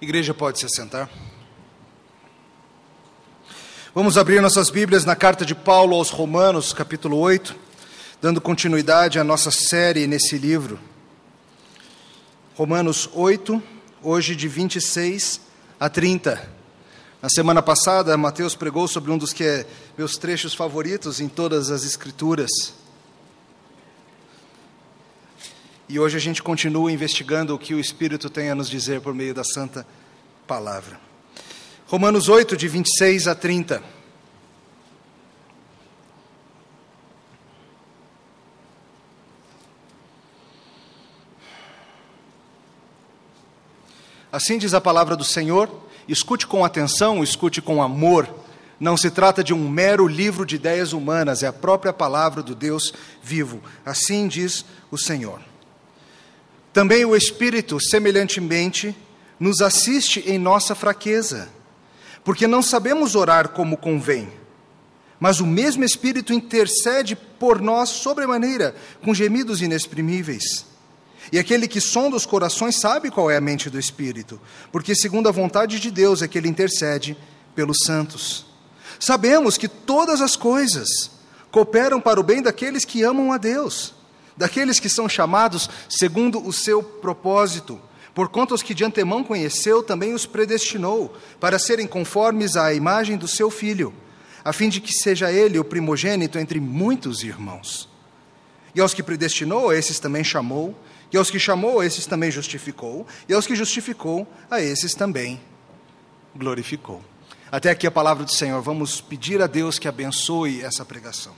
[0.00, 1.08] Igreja pode se assentar.
[3.94, 7.54] Vamos abrir nossas Bíblias na carta de Paulo aos Romanos, capítulo 8,
[8.20, 10.80] dando continuidade à nossa série nesse livro.
[12.56, 13.62] Romanos 8,
[14.02, 15.40] hoje de 26
[15.78, 16.50] a 30.
[17.22, 19.64] Na semana passada, Mateus pregou sobre um dos que é
[19.96, 22.50] meus trechos favoritos em todas as Escrituras.
[25.86, 29.12] E hoje a gente continua investigando o que o Espírito tem a nos dizer por
[29.12, 29.86] meio da Santa
[30.46, 30.98] Palavra.
[31.86, 33.82] Romanos 8, de 26 a 30.
[44.32, 45.70] Assim diz a palavra do Senhor,
[46.08, 48.28] escute com atenção, escute com amor.
[48.80, 52.54] Não se trata de um mero livro de ideias humanas, é a própria palavra do
[52.54, 53.62] Deus vivo.
[53.84, 55.40] Assim diz o Senhor.
[56.74, 58.96] Também o Espírito, semelhantemente,
[59.38, 61.48] nos assiste em nossa fraqueza,
[62.24, 64.28] porque não sabemos orar como convém.
[65.20, 70.66] Mas o mesmo Espírito intercede por nós sobremaneira, com gemidos inexprimíveis.
[71.30, 74.40] E aquele que sonda os corações sabe qual é a mente do Espírito,
[74.72, 77.16] porque segundo a vontade de Deus é que ele intercede
[77.54, 78.46] pelos santos.
[78.98, 80.88] Sabemos que todas as coisas
[81.52, 83.93] cooperam para o bem daqueles que amam a Deus
[84.36, 87.80] daqueles que são chamados segundo o seu propósito.
[88.14, 93.16] Por conta os que de antemão conheceu, também os predestinou para serem conformes à imagem
[93.16, 93.92] do seu filho,
[94.44, 97.88] a fim de que seja ele o primogênito entre muitos irmãos.
[98.74, 100.76] E aos que predestinou, a esses também chamou,
[101.12, 105.40] e aos que chamou, a esses também justificou, e aos que justificou, a esses também
[106.36, 107.02] glorificou.
[107.50, 108.60] Até aqui a palavra do Senhor.
[108.62, 111.32] Vamos pedir a Deus que abençoe essa pregação.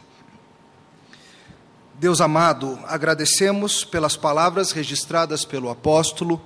[1.99, 6.41] Deus amado, agradecemos pelas palavras registradas pelo apóstolo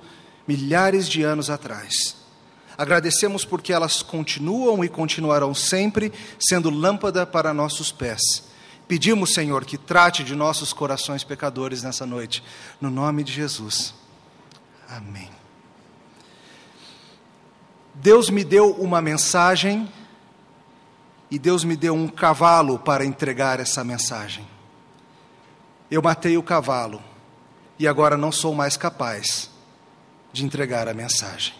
[0.47, 2.15] milhares de anos atrás.
[2.77, 8.21] Agradecemos porque elas continuam e continuarão sempre sendo lâmpada para nossos pés.
[8.87, 12.41] Pedimos, Senhor, que trate de nossos corações pecadores nessa noite,
[12.79, 13.93] no nome de Jesus.
[14.89, 15.29] Amém.
[17.93, 19.91] Deus me deu uma mensagem
[21.29, 24.47] e Deus me deu um cavalo para entregar essa mensagem.
[25.91, 27.03] Eu matei o cavalo
[27.77, 29.49] e agora não sou mais capaz
[30.31, 31.53] de entregar a mensagem.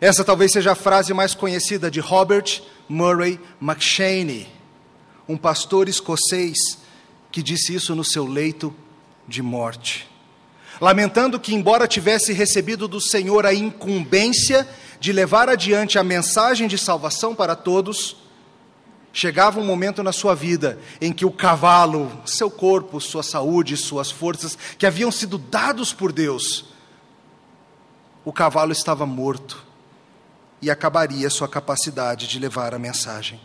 [0.00, 4.46] Essa talvez seja a frase mais conhecida de Robert Murray McShane,
[5.28, 6.56] um pastor escocês
[7.32, 8.72] que disse isso no seu leito
[9.26, 10.08] de morte.
[10.80, 14.68] Lamentando que, embora tivesse recebido do Senhor a incumbência
[15.00, 18.27] de levar adiante a mensagem de salvação para todos,
[19.20, 24.12] Chegava um momento na sua vida em que o cavalo, seu corpo, sua saúde, suas
[24.12, 26.66] forças, que haviam sido dados por Deus,
[28.24, 29.66] o cavalo estava morto
[30.62, 33.40] e acabaria sua capacidade de levar a mensagem.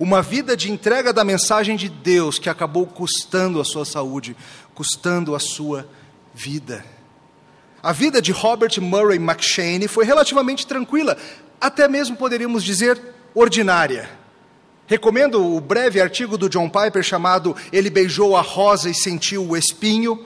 [0.00, 4.36] Uma vida de entrega da mensagem de Deus que acabou custando a sua saúde,
[4.74, 5.88] custando a sua
[6.34, 6.84] vida.
[7.80, 11.16] A vida de Robert Murray McShane foi relativamente tranquila,
[11.60, 13.00] até mesmo poderíamos dizer
[13.32, 14.23] ordinária.
[14.86, 19.56] Recomendo o breve artigo do John Piper chamado Ele Beijou a Rosa e Sentiu o
[19.56, 20.24] Espinho,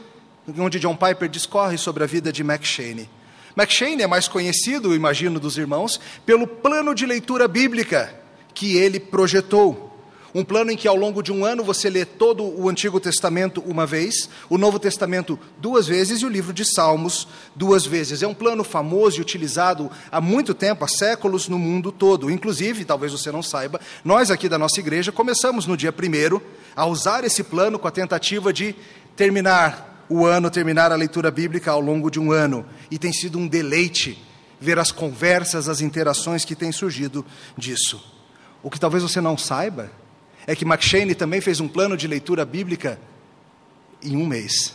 [0.58, 3.08] onde John Piper discorre sobre a vida de McShane.
[3.56, 8.14] McShane é mais conhecido, imagino, dos irmãos, pelo plano de leitura bíblica
[8.52, 9.87] que ele projetou.
[10.34, 13.62] Um plano em que ao longo de um ano você lê todo o Antigo Testamento
[13.66, 18.22] uma vez, o Novo Testamento duas vezes e o livro de Salmos duas vezes.
[18.22, 22.30] É um plano famoso e utilizado há muito tempo, há séculos no mundo todo.
[22.30, 26.42] Inclusive, talvez você não saiba, nós aqui da nossa igreja começamos no dia primeiro
[26.76, 28.74] a usar esse plano com a tentativa de
[29.16, 32.66] terminar o ano, terminar a leitura bíblica ao longo de um ano.
[32.90, 34.22] E tem sido um deleite
[34.60, 37.24] ver as conversas, as interações que têm surgido
[37.56, 38.02] disso.
[38.62, 39.90] O que talvez você não saiba
[40.48, 42.98] é que McShane também fez um plano de leitura bíblica
[44.02, 44.72] em um mês.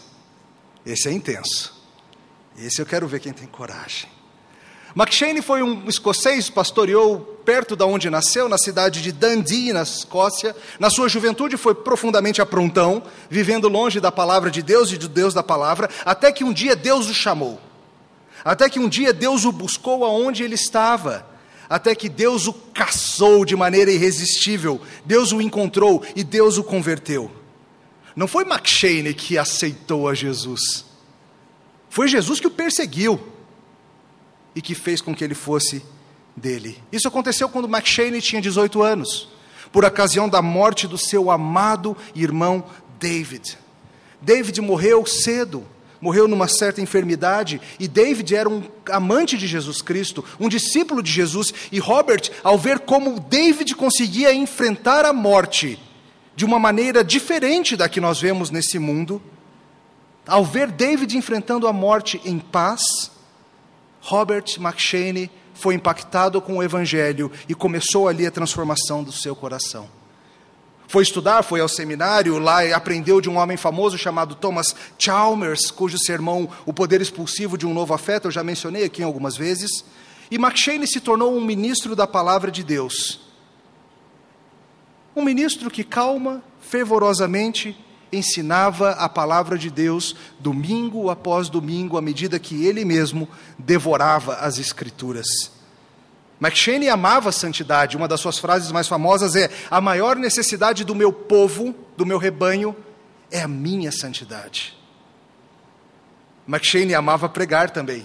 [0.86, 1.74] Esse é intenso.
[2.56, 4.08] Esse eu quero ver quem tem coragem.
[4.96, 10.56] McShane foi um escocês, pastoreou perto da onde nasceu, na cidade de Dundee, na Escócia.
[10.78, 15.34] Na sua juventude foi profundamente aprontão, vivendo longe da palavra de Deus e do Deus
[15.34, 17.60] da palavra, até que um dia Deus o chamou.
[18.46, 21.33] Até que um dia Deus o buscou aonde ele estava
[21.74, 27.32] até que Deus o caçou de maneira irresistível, Deus o encontrou e Deus o converteu.
[28.16, 30.86] Não foi McShane que aceitou a Jesus,
[31.90, 33.20] foi Jesus que o perseguiu
[34.54, 35.84] e que fez com que ele fosse
[36.38, 36.78] dele.
[36.92, 39.28] Isso aconteceu quando McShane tinha 18 anos,
[39.72, 42.66] por ocasião da morte do seu amado irmão
[43.00, 43.58] David.
[44.22, 45.66] David morreu cedo,
[46.04, 48.62] morreu numa certa enfermidade, e David era um
[48.92, 54.34] amante de Jesus Cristo, um discípulo de Jesus, e Robert, ao ver como David conseguia
[54.34, 55.80] enfrentar a morte
[56.36, 59.22] de uma maneira diferente da que nós vemos nesse mundo,
[60.28, 62.82] ao ver David enfrentando a morte em paz,
[64.02, 70.03] Robert McShane foi impactado com o Evangelho e começou ali a transformação do seu coração.
[70.88, 75.98] Foi estudar, foi ao seminário, lá aprendeu de um homem famoso chamado Thomas Chalmers, cujo
[75.98, 79.84] sermão O Poder Expulsivo de um Novo Afeto eu já mencionei aqui algumas vezes.
[80.30, 83.22] E McShane se tornou um ministro da palavra de Deus.
[85.16, 87.78] Um ministro que calma, fervorosamente
[88.12, 93.28] ensinava a palavra de Deus domingo após domingo, à medida que ele mesmo
[93.58, 95.53] devorava as Escrituras.
[96.44, 97.96] McShane amava a santidade.
[97.96, 102.18] Uma das suas frases mais famosas é: A maior necessidade do meu povo, do meu
[102.18, 102.76] rebanho,
[103.32, 104.78] é a minha santidade.
[106.46, 108.04] McShane amava pregar também.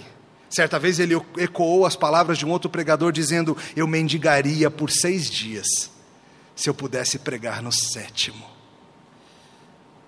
[0.49, 5.29] Certa vez ele ecoou as palavras de um outro pregador dizendo: Eu mendigaria por seis
[5.29, 5.91] dias
[6.55, 8.45] se eu pudesse pregar no sétimo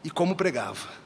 [0.05, 1.00] e como pregava.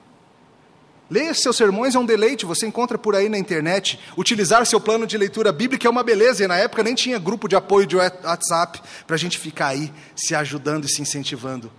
[1.09, 3.99] Ler seus sermões é um deleite, você encontra por aí na internet.
[4.17, 7.47] Utilizar seu plano de leitura bíblica é uma beleza, e na época nem tinha grupo
[7.47, 11.71] de apoio de WhatsApp para a gente ficar aí se ajudando e se incentivando.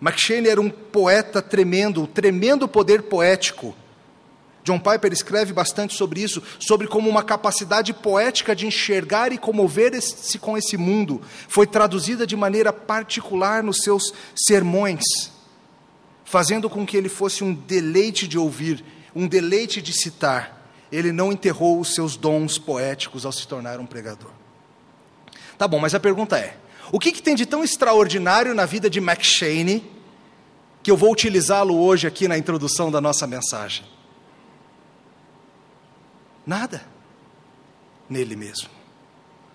[0.00, 3.74] McShane era um poeta tremendo, um tremendo poder poético.
[4.62, 10.38] John Piper escreve bastante sobre isso, sobre como uma capacidade poética de enxergar e comover-se
[10.38, 15.02] com esse mundo foi traduzida de maneira particular nos seus sermões
[16.28, 18.84] fazendo com que ele fosse um deleite de ouvir,
[19.16, 20.70] um deleite de citar.
[20.92, 24.30] Ele não enterrou os seus dons poéticos ao se tornar um pregador.
[25.56, 26.58] Tá bom, mas a pergunta é:
[26.92, 29.90] o que, que tem de tão extraordinário na vida de McShane
[30.82, 33.86] que eu vou utilizá-lo hoje aqui na introdução da nossa mensagem?
[36.46, 36.82] Nada.
[38.08, 38.68] Nele mesmo.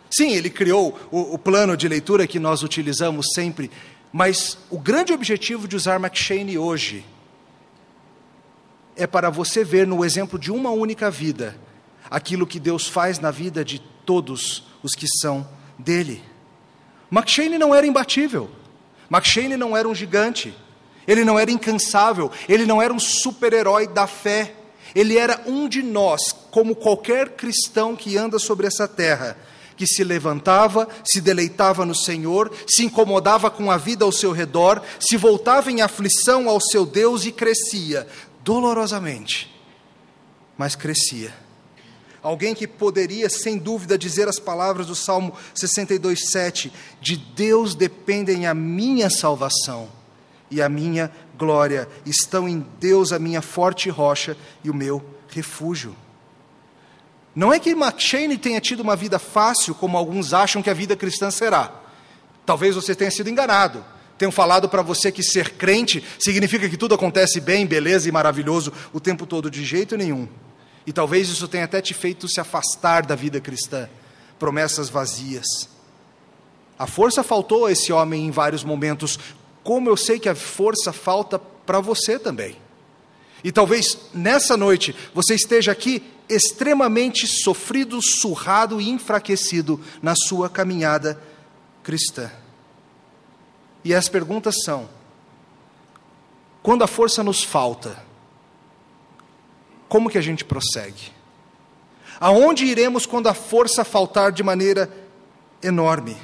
[0.09, 3.69] Sim, ele criou o, o plano de leitura que nós utilizamos sempre
[4.13, 7.03] mas o grande objetivo de usar McShane hoje
[8.95, 11.57] é para você ver no exemplo de uma única vida
[12.11, 15.49] aquilo que Deus faz na vida de todos os que são
[15.79, 16.23] dele.
[17.11, 18.51] McShane não era imbatível.
[19.09, 20.55] McShane não era um gigante.
[21.07, 22.31] Ele não era incansável.
[22.47, 24.53] Ele não era um super-herói da fé.
[24.93, 29.35] Ele era um de nós, como qualquer cristão que anda sobre essa terra
[29.83, 34.81] que se levantava, se deleitava no Senhor, se incomodava com a vida ao seu redor,
[34.97, 38.07] se voltava em aflição ao seu Deus e crescia,
[38.45, 39.53] dolorosamente,
[40.57, 41.33] mas crescia.
[42.21, 46.71] Alguém que poderia, sem dúvida, dizer as palavras do Salmo 62,7:
[47.01, 49.89] De Deus dependem a minha salvação
[50.49, 55.93] e a minha glória, estão em Deus a minha forte rocha e o meu refúgio.
[57.35, 60.95] Não é que McShane tenha tido uma vida fácil, como alguns acham que a vida
[60.95, 61.71] cristã será.
[62.45, 63.83] Talvez você tenha sido enganado.
[64.17, 68.71] Tenham falado para você que ser crente significa que tudo acontece bem, beleza e maravilhoso
[68.93, 70.27] o tempo todo, de jeito nenhum.
[70.85, 73.89] E talvez isso tenha até te feito se afastar da vida cristã.
[74.37, 75.45] Promessas vazias.
[76.77, 79.17] A força faltou a esse homem em vários momentos,
[79.63, 82.57] como eu sei que a força falta para você também.
[83.43, 91.21] E talvez nessa noite você esteja aqui extremamente sofrido, surrado e enfraquecido na sua caminhada
[91.83, 92.31] cristã.
[93.83, 94.87] E as perguntas são:
[96.61, 98.01] quando a força nos falta,
[99.89, 101.11] como que a gente prossegue?
[102.19, 104.89] Aonde iremos quando a força faltar de maneira
[105.61, 106.15] enorme?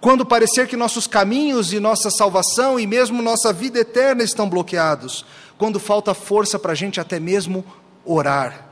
[0.00, 5.24] Quando parecer que nossos caminhos e nossa salvação e mesmo nossa vida eterna estão bloqueados?
[5.56, 7.64] Quando falta força para a gente até mesmo
[8.04, 8.65] orar?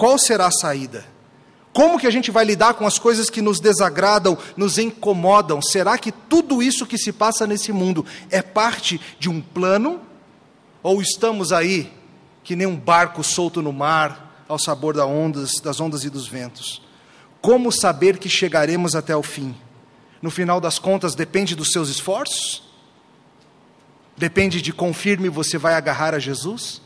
[0.00, 1.04] Qual será a saída?
[1.74, 5.60] Como que a gente vai lidar com as coisas que nos desagradam, nos incomodam?
[5.60, 10.00] Será que tudo isso que se passa nesse mundo é parte de um plano?
[10.82, 11.92] Ou estamos aí
[12.42, 16.26] que nem um barco solto no mar, ao sabor das ondas, das ondas e dos
[16.26, 16.80] ventos?
[17.42, 19.54] Como saber que chegaremos até o fim?
[20.22, 22.62] No final das contas, depende dos seus esforços?
[24.16, 26.80] Depende de quão firme você vai agarrar a Jesus?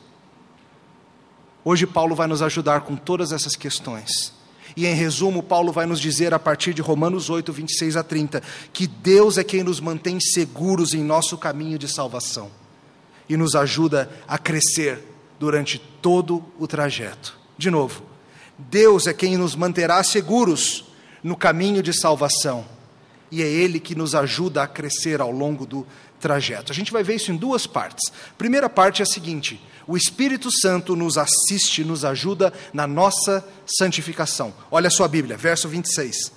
[1.64, 4.32] Hoje, Paulo vai nos ajudar com todas essas questões.
[4.76, 8.42] E em resumo, Paulo vai nos dizer, a partir de Romanos 8, 26 a 30,
[8.72, 12.50] que Deus é quem nos mantém seguros em nosso caminho de salvação
[13.28, 15.02] e nos ajuda a crescer
[15.38, 17.38] durante todo o trajeto.
[17.56, 18.02] De novo,
[18.58, 20.84] Deus é quem nos manterá seguros
[21.22, 22.66] no caminho de salvação
[23.30, 25.86] e é Ele que nos ajuda a crescer ao longo do
[26.20, 26.72] trajeto.
[26.72, 28.12] A gente vai ver isso em duas partes.
[28.36, 34.54] Primeira parte é a seguinte: o Espírito Santo nos assiste, nos ajuda na nossa santificação.
[34.70, 36.32] Olha a sua Bíblia, verso 26.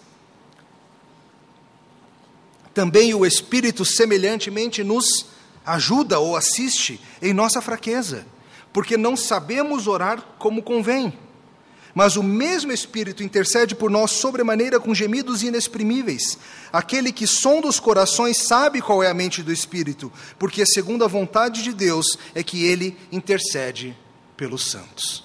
[2.74, 5.26] Também o Espírito semelhantemente nos
[5.66, 8.26] ajuda ou assiste em nossa fraqueza,
[8.72, 11.14] porque não sabemos orar como convém.
[11.98, 16.38] Mas o mesmo Espírito intercede por nós sobremaneira com gemidos inexprimíveis.
[16.72, 21.08] Aquele que sonda os corações sabe qual é a mente do Espírito, porque segundo a
[21.08, 23.98] vontade de Deus é que ele intercede
[24.38, 25.24] pelos santos.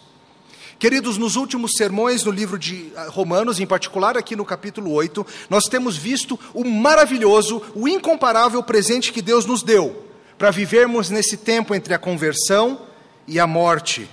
[0.79, 5.27] Queridos, nos últimos sermões no livro de ah, Romanos, em particular aqui no capítulo 8,
[5.51, 10.07] nós temos visto o maravilhoso, o incomparável presente que Deus nos deu
[10.39, 12.81] para vivermos nesse tempo entre a conversão
[13.29, 14.09] e a morte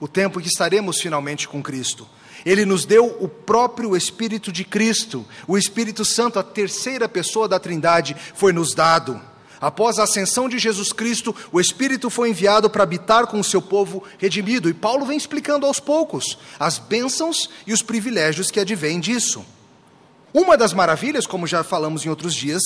[0.00, 2.06] o tempo que estaremos finalmente com Cristo.
[2.44, 7.58] Ele nos deu o próprio Espírito de Cristo, o Espírito Santo, a terceira pessoa da
[7.58, 9.20] Trindade, foi nos dado.
[9.60, 13.60] Após a ascensão de Jesus Cristo, o Espírito foi enviado para habitar com o seu
[13.60, 14.68] povo redimido.
[14.68, 19.44] E Paulo vem explicando aos poucos as bênçãos e os privilégios que advêm disso.
[20.32, 22.62] Uma das maravilhas, como já falamos em outros dias,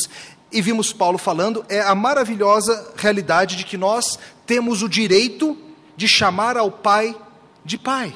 [0.51, 5.57] e vimos Paulo falando, é a maravilhosa realidade de que nós temos o direito
[5.97, 7.17] de chamar ao Pai
[7.65, 8.15] de Pai,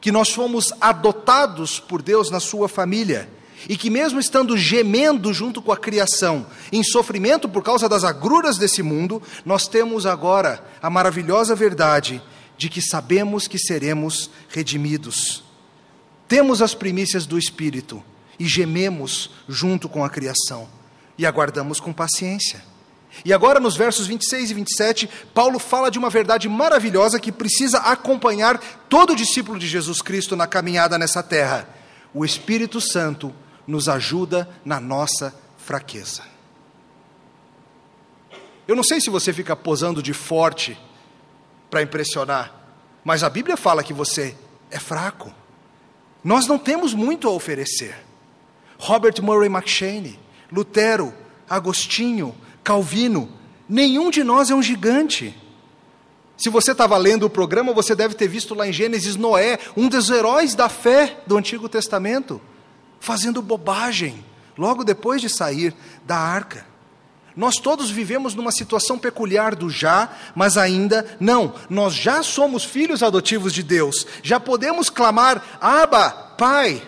[0.00, 3.28] que nós fomos adotados por Deus na Sua família
[3.68, 8.56] e que, mesmo estando gemendo junto com a criação, em sofrimento por causa das agruras
[8.56, 12.22] desse mundo, nós temos agora a maravilhosa verdade
[12.56, 15.42] de que sabemos que seremos redimidos.
[16.26, 18.02] Temos as primícias do Espírito
[18.38, 20.68] e gememos junto com a criação
[21.16, 22.62] e aguardamos com paciência.
[23.24, 27.78] E agora, nos versos 26 e 27, Paulo fala de uma verdade maravilhosa que precisa
[27.78, 28.58] acompanhar
[28.88, 31.68] todo discípulo de Jesus Cristo na caminhada nessa terra.
[32.14, 33.34] O Espírito Santo
[33.66, 36.22] nos ajuda na nossa fraqueza.
[38.66, 40.78] Eu não sei se você fica posando de forte
[41.70, 42.54] para impressionar,
[43.04, 44.36] mas a Bíblia fala que você
[44.70, 45.32] é fraco.
[46.22, 47.96] Nós não temos muito a oferecer.
[48.78, 50.18] Robert Murray McShane,
[50.52, 51.14] Lutero,
[51.48, 52.34] Agostinho,
[52.68, 53.30] Calvino,
[53.66, 55.34] nenhum de nós é um gigante.
[56.36, 59.88] Se você estava lendo o programa, você deve ter visto lá em Gênesis Noé, um
[59.88, 62.38] dos heróis da fé do Antigo Testamento,
[63.00, 64.22] fazendo bobagem,
[64.54, 66.66] logo depois de sair da arca.
[67.34, 71.54] Nós todos vivemos numa situação peculiar do já, mas ainda não.
[71.70, 76.82] Nós já somos filhos adotivos de Deus, já podemos clamar, Abba, Pai,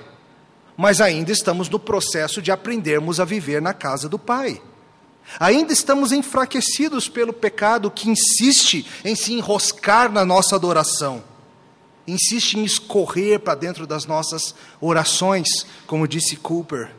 [0.76, 4.60] mas ainda estamos no processo de aprendermos a viver na casa do Pai.
[5.38, 11.22] Ainda estamos enfraquecidos pelo pecado que insiste em se enroscar na nossa adoração,
[12.06, 16.90] insiste em escorrer para dentro das nossas orações, como disse Cooper.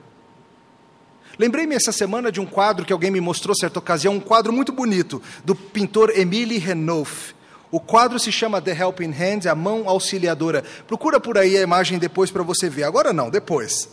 [1.38, 4.71] Lembrei-me essa semana de um quadro que alguém me mostrou certa ocasião, um quadro muito
[4.71, 7.33] bonito, do pintor Emile Renouf.
[7.71, 10.63] O quadro se chama The Helping Hand, a mão auxiliadora.
[10.85, 12.83] Procura por aí a imagem depois para você ver.
[12.83, 13.89] Agora não, depois.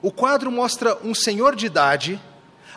[0.00, 2.20] O quadro mostra um senhor de idade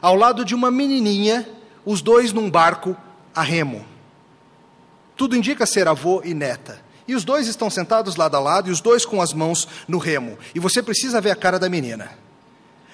[0.03, 1.47] ao lado de uma menininha,
[1.85, 2.93] os dois num barco
[3.33, 3.85] a remo.
[5.15, 6.81] Tudo indica ser avô e neta.
[7.07, 9.97] E os dois estão sentados lado a lado e os dois com as mãos no
[9.97, 10.37] remo.
[10.53, 12.11] E você precisa ver a cara da menina.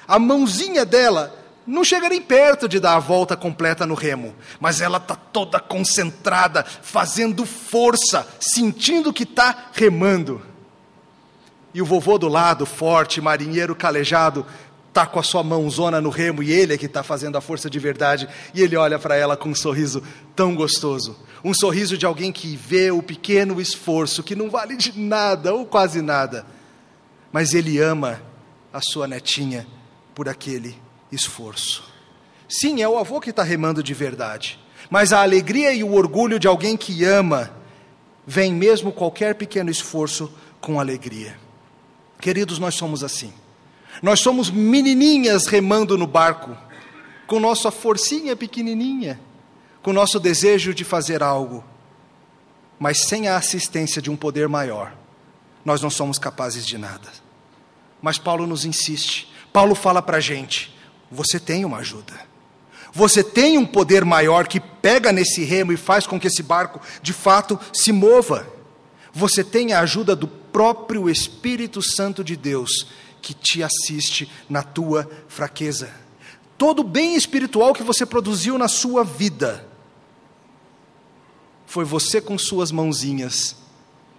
[0.08, 1.36] A mãozinha dela
[1.66, 5.60] não chega nem perto de dar a volta completa no remo, mas ela está toda
[5.60, 10.44] concentrada, fazendo força, sentindo que está remando.
[11.74, 14.46] E o vovô do lado, forte, marinheiro calejado,
[14.90, 17.70] está com a sua mãozona no remo e ele é que está fazendo a força
[17.70, 20.04] de verdade, e ele olha para ela com um sorriso
[20.36, 21.18] tão gostoso.
[21.44, 25.66] Um sorriso de alguém que vê o pequeno esforço, que não vale de nada ou
[25.66, 26.46] quase nada,
[27.32, 28.22] mas ele ama
[28.74, 29.66] a sua netinha
[30.14, 30.76] por aquele
[31.12, 31.84] esforço.
[32.48, 36.40] Sim, é o avô que está remando de verdade, mas a alegria e o orgulho
[36.40, 37.52] de alguém que ama
[38.26, 41.38] vem mesmo qualquer pequeno esforço com alegria.
[42.20, 43.32] Queridos, nós somos assim.
[44.02, 46.56] Nós somos menininhas remando no barco,
[47.28, 49.20] com nossa forcinha pequenininha,
[49.82, 51.64] com nosso desejo de fazer algo,
[52.80, 54.96] mas sem a assistência de um poder maior,
[55.64, 57.10] nós não somos capazes de nada.
[58.02, 60.74] Mas Paulo nos insiste, Paulo fala para a gente:
[61.12, 62.14] você tem uma ajuda.
[62.92, 66.82] Você tem um poder maior que pega nesse remo e faz com que esse barco
[67.02, 68.48] de fato se mova.
[69.14, 72.88] Você tem a ajuda do próprio Espírito Santo de Deus
[73.22, 75.94] que te assiste na tua fraqueza.
[76.58, 79.66] Todo bem espiritual que você produziu na sua vida
[81.66, 83.56] foi você com suas mãozinhas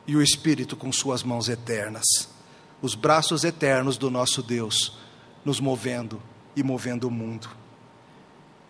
[0.06, 2.28] e o Espírito com suas mãos eternas,
[2.80, 4.96] os braços eternos do nosso Deus,
[5.44, 6.22] nos movendo
[6.54, 7.50] e movendo o mundo.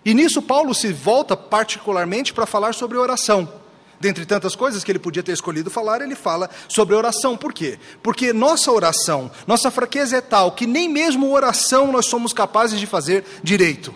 [0.04, 3.60] E nisso Paulo se volta particularmente para falar sobre oração.
[4.00, 7.36] Dentre tantas coisas que ele podia ter escolhido falar, ele fala sobre oração.
[7.36, 7.78] Por quê?
[8.02, 12.86] Porque nossa oração, nossa fraqueza é tal que nem mesmo oração nós somos capazes de
[12.86, 13.94] fazer direito.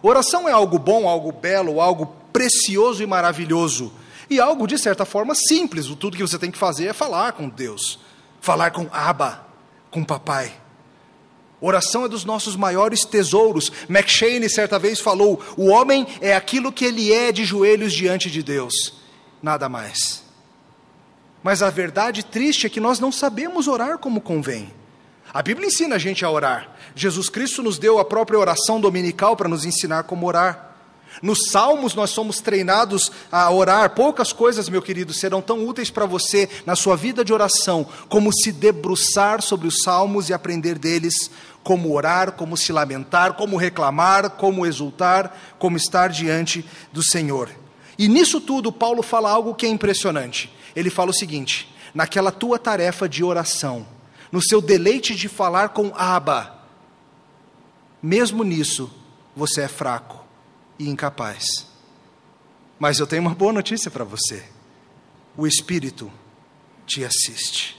[0.00, 3.92] Oração é algo bom, algo belo, algo precioso e maravilhoso.
[4.30, 5.86] E algo, de certa forma, simples.
[5.86, 7.98] Tudo que você tem que fazer é falar com Deus,
[8.40, 9.44] falar com Abba,
[9.90, 10.52] com Papai.
[11.60, 13.72] Oração é dos nossos maiores tesouros.
[13.88, 18.40] McShane certa vez falou: o homem é aquilo que ele é de joelhos diante de
[18.40, 18.99] Deus
[19.42, 20.22] nada mais.
[21.42, 24.72] Mas a verdade triste é que nós não sabemos orar como convém.
[25.32, 26.76] A Bíblia ensina a gente a orar.
[26.94, 30.70] Jesus Cristo nos deu a própria oração dominical para nos ensinar como orar.
[31.22, 33.90] Nos Salmos nós somos treinados a orar.
[33.90, 38.32] Poucas coisas, meu querido, serão tão úteis para você na sua vida de oração como
[38.32, 41.30] se debruçar sobre os Salmos e aprender deles
[41.62, 47.59] como orar, como se lamentar, como reclamar, como exultar, como estar diante do Senhor.
[48.00, 50.50] E nisso tudo, Paulo fala algo que é impressionante.
[50.74, 53.86] Ele fala o seguinte: naquela tua tarefa de oração,
[54.32, 56.64] no seu deleite de falar com Abba,
[58.02, 58.90] mesmo nisso,
[59.36, 60.24] você é fraco
[60.78, 61.66] e incapaz.
[62.78, 64.44] Mas eu tenho uma boa notícia para você:
[65.36, 66.10] o Espírito
[66.86, 67.78] te assiste.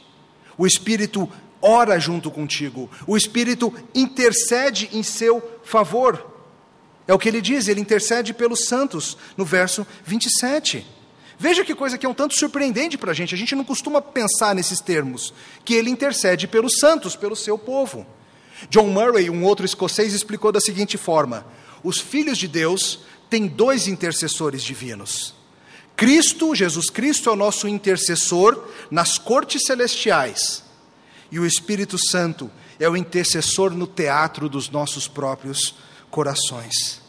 [0.56, 1.28] O Espírito
[1.60, 2.88] ora junto contigo.
[3.08, 6.31] O Espírito intercede em seu favor.
[7.08, 10.86] É o que ele diz, ele intercede pelos santos, no verso 27.
[11.38, 14.00] Veja que coisa que é um tanto surpreendente para a gente, a gente não costuma
[14.01, 15.34] pensar nesses termos,
[15.65, 18.05] que ele intercede pelos santos, pelo seu povo.
[18.70, 21.46] John Murray, um outro escocês, explicou da seguinte forma:
[21.84, 25.34] os filhos de Deus têm dois intercessores divinos.
[25.96, 30.63] Cristo, Jesus Cristo, é o nosso intercessor nas cortes celestiais,
[31.31, 35.75] e o Espírito Santo é o intercessor no teatro dos nossos próprios
[36.12, 37.01] corações.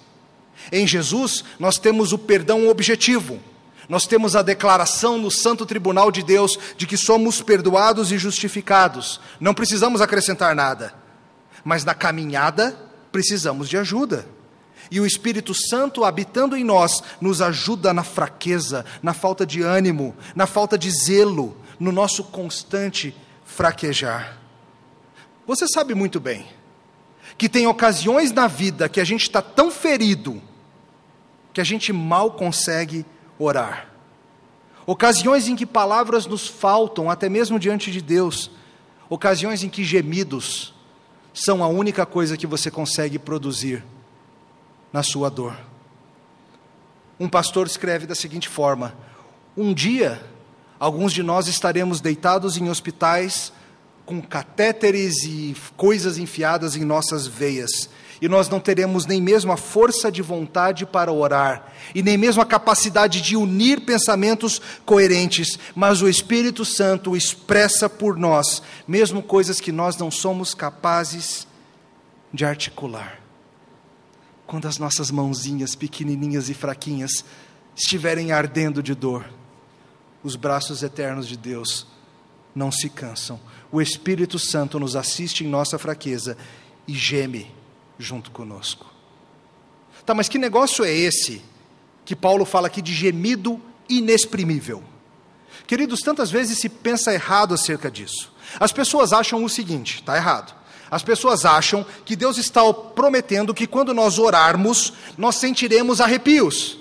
[0.70, 3.40] Em Jesus, nós temos o perdão objetivo.
[3.88, 9.20] Nós temos a declaração no Santo Tribunal de Deus de que somos perdoados e justificados.
[9.40, 10.94] Não precisamos acrescentar nada.
[11.64, 12.76] Mas na caminhada,
[13.10, 14.26] precisamos de ajuda.
[14.90, 20.14] E o Espírito Santo, habitando em nós, nos ajuda na fraqueza, na falta de ânimo,
[20.34, 24.38] na falta de zelo, no nosso constante fraquejar.
[25.46, 26.46] Você sabe muito bem
[27.36, 30.40] que tem ocasiões na vida que a gente está tão ferido
[31.52, 33.04] que a gente mal consegue
[33.38, 33.88] orar.
[34.86, 38.50] Ocasiões em que palavras nos faltam, até mesmo diante de Deus.
[39.08, 40.74] Ocasiões em que gemidos
[41.32, 43.84] são a única coisa que você consegue produzir
[44.92, 45.56] na sua dor.
[47.18, 48.94] Um pastor escreve da seguinte forma:
[49.56, 50.20] Um dia,
[50.80, 53.52] alguns de nós estaremos deitados em hospitais
[54.04, 57.88] com catéteres e coisas enfiadas em nossas veias,
[58.20, 62.42] e nós não teremos nem mesmo a força de vontade para orar, e nem mesmo
[62.42, 69.60] a capacidade de unir pensamentos coerentes, mas o Espírito Santo expressa por nós, mesmo coisas
[69.60, 71.46] que nós não somos capazes
[72.32, 73.20] de articular.
[74.46, 77.24] Quando as nossas mãozinhas pequenininhas e fraquinhas
[77.74, 79.28] estiverem ardendo de dor,
[80.22, 81.86] os braços eternos de Deus
[82.54, 83.40] não se cansam
[83.72, 86.36] o Espírito Santo nos assiste em nossa fraqueza
[86.86, 87.50] e geme
[87.98, 88.86] junto conosco.
[90.04, 91.42] Tá, mas que negócio é esse
[92.04, 94.84] que Paulo fala aqui de gemido inexprimível?
[95.66, 98.30] Queridos, tantas vezes se pensa errado acerca disso.
[98.60, 100.54] As pessoas acham o seguinte, está errado.
[100.90, 106.76] As pessoas acham que Deus está prometendo que quando nós orarmos, nós sentiremos arrepios,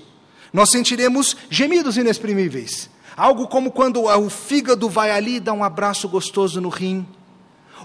[0.51, 2.89] nós sentiremos gemidos inexprimíveis.
[3.15, 7.05] Algo como quando o fígado vai ali e dá um abraço gostoso no rim,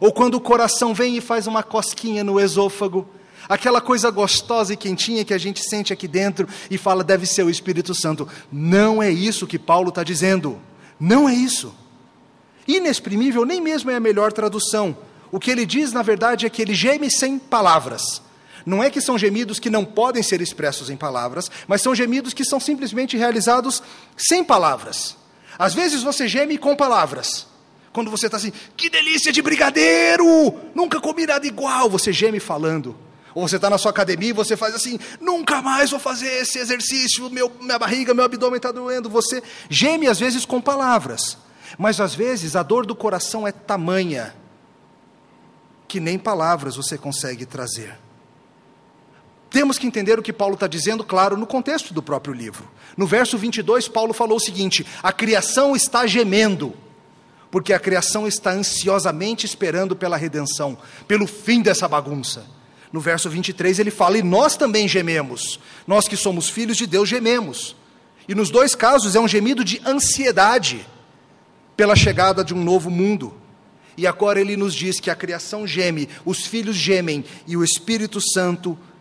[0.00, 3.08] ou quando o coração vem e faz uma cosquinha no esôfago,
[3.48, 7.42] aquela coisa gostosa e quentinha que a gente sente aqui dentro e fala, deve ser
[7.42, 8.28] o Espírito Santo.
[8.52, 10.58] Não é isso que Paulo está dizendo.
[10.98, 11.74] Não é isso.
[12.66, 14.96] Inexprimível nem mesmo é a melhor tradução.
[15.30, 18.22] O que ele diz, na verdade, é que ele geme sem palavras.
[18.66, 22.34] Não é que são gemidos que não podem ser expressos em palavras, mas são gemidos
[22.34, 23.80] que são simplesmente realizados
[24.16, 25.16] sem palavras.
[25.56, 27.46] Às vezes você geme com palavras.
[27.92, 30.52] Quando você está assim, que delícia de brigadeiro!
[30.74, 31.88] Nunca comi nada igual.
[31.88, 32.96] Você geme falando.
[33.32, 36.58] Ou você está na sua academia e você faz assim, nunca mais vou fazer esse
[36.58, 39.08] exercício, meu, minha barriga, meu abdômen está doendo.
[39.10, 41.38] Você geme às vezes com palavras.
[41.78, 44.34] Mas às vezes a dor do coração é tamanha
[45.86, 47.96] que nem palavras você consegue trazer.
[49.50, 52.68] Temos que entender o que Paulo está dizendo, claro, no contexto do próprio livro.
[52.96, 56.74] No verso 22, Paulo falou o seguinte: a criação está gemendo,
[57.50, 62.46] porque a criação está ansiosamente esperando pela redenção, pelo fim dessa bagunça.
[62.92, 67.08] no verso 23 ele fala: E nós também gememos, nós que somos filhos de Deus
[67.08, 67.76] gememos.
[68.28, 70.84] E nos dois casos é um gemido de ansiedade
[71.76, 73.32] pela chegada de um novo mundo.
[73.96, 78.20] E agora ele nos diz que a criação geme, os filhos gemem e o Espírito
[78.20, 78.95] Santo geme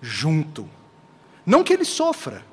[0.00, 0.68] junto.
[1.44, 2.44] Não que ele sofra,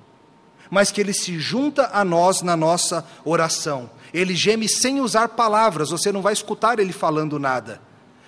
[0.70, 3.89] mas que ele se junta a nós na nossa oração.
[4.13, 7.82] Ele geme sem usar palavras, você não vai escutar ele falando nada,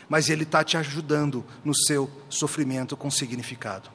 [0.09, 3.89] mas ele está te ajudando no seu sofrimento com significado.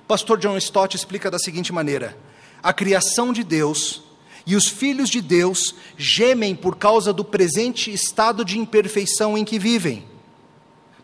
[0.00, 2.16] O pastor John Stott explica da seguinte maneira:
[2.62, 4.02] a criação de Deus
[4.46, 9.58] e os filhos de Deus gemem por causa do presente estado de imperfeição em que
[9.58, 10.04] vivem.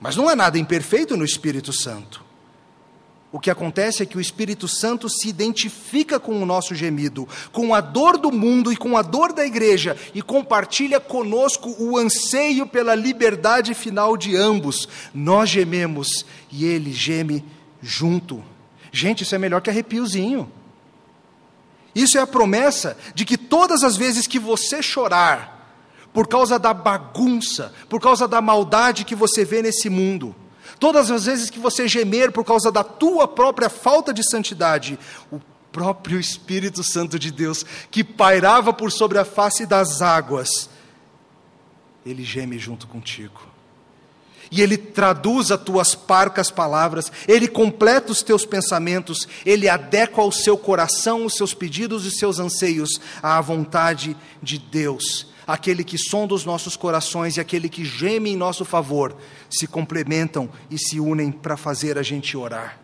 [0.03, 2.25] Mas não há nada imperfeito no Espírito Santo.
[3.31, 7.73] O que acontece é que o Espírito Santo se identifica com o nosso gemido, com
[7.73, 12.67] a dor do mundo e com a dor da igreja, e compartilha conosco o anseio
[12.67, 14.89] pela liberdade final de ambos.
[15.15, 17.45] Nós gememos e ele geme
[17.81, 18.43] junto.
[18.91, 20.51] Gente, isso é melhor que arrepiozinho.
[21.95, 25.62] Isso é a promessa de que todas as vezes que você chorar,
[26.13, 30.35] por causa da bagunça, por causa da maldade que você vê nesse mundo,
[30.79, 34.99] todas as vezes que você gemer por causa da tua própria falta de santidade,
[35.31, 40.69] o próprio Espírito Santo de Deus, que pairava por sobre a face das águas,
[42.05, 43.53] ele geme junto contigo
[44.53, 50.31] e Ele traduz as tuas parcas palavras, Ele completa os teus pensamentos, Ele adequa ao
[50.31, 55.32] seu coração os seus pedidos e seus anseios à vontade de Deus.
[55.47, 59.17] Aquele que sonda os nossos corações e aquele que geme em nosso favor
[59.51, 62.79] se complementam e se unem para fazer a gente orar.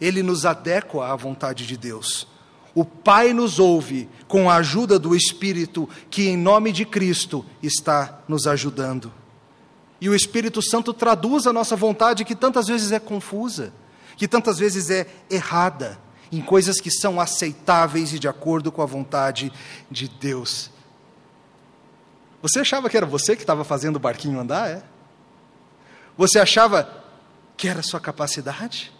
[0.00, 2.26] Ele nos adequa à vontade de Deus.
[2.74, 8.22] O Pai nos ouve com a ajuda do Espírito que, em nome de Cristo, está
[8.26, 9.12] nos ajudando
[10.02, 13.72] e o Espírito Santo traduz a nossa vontade que tantas vezes é confusa,
[14.16, 15.96] que tantas vezes é errada,
[16.32, 19.52] em coisas que são aceitáveis e de acordo com a vontade
[19.88, 20.71] de Deus.
[22.42, 24.82] Você achava que era você que estava fazendo o barquinho andar, é?
[26.16, 27.04] Você achava
[27.56, 28.92] que era sua capacidade?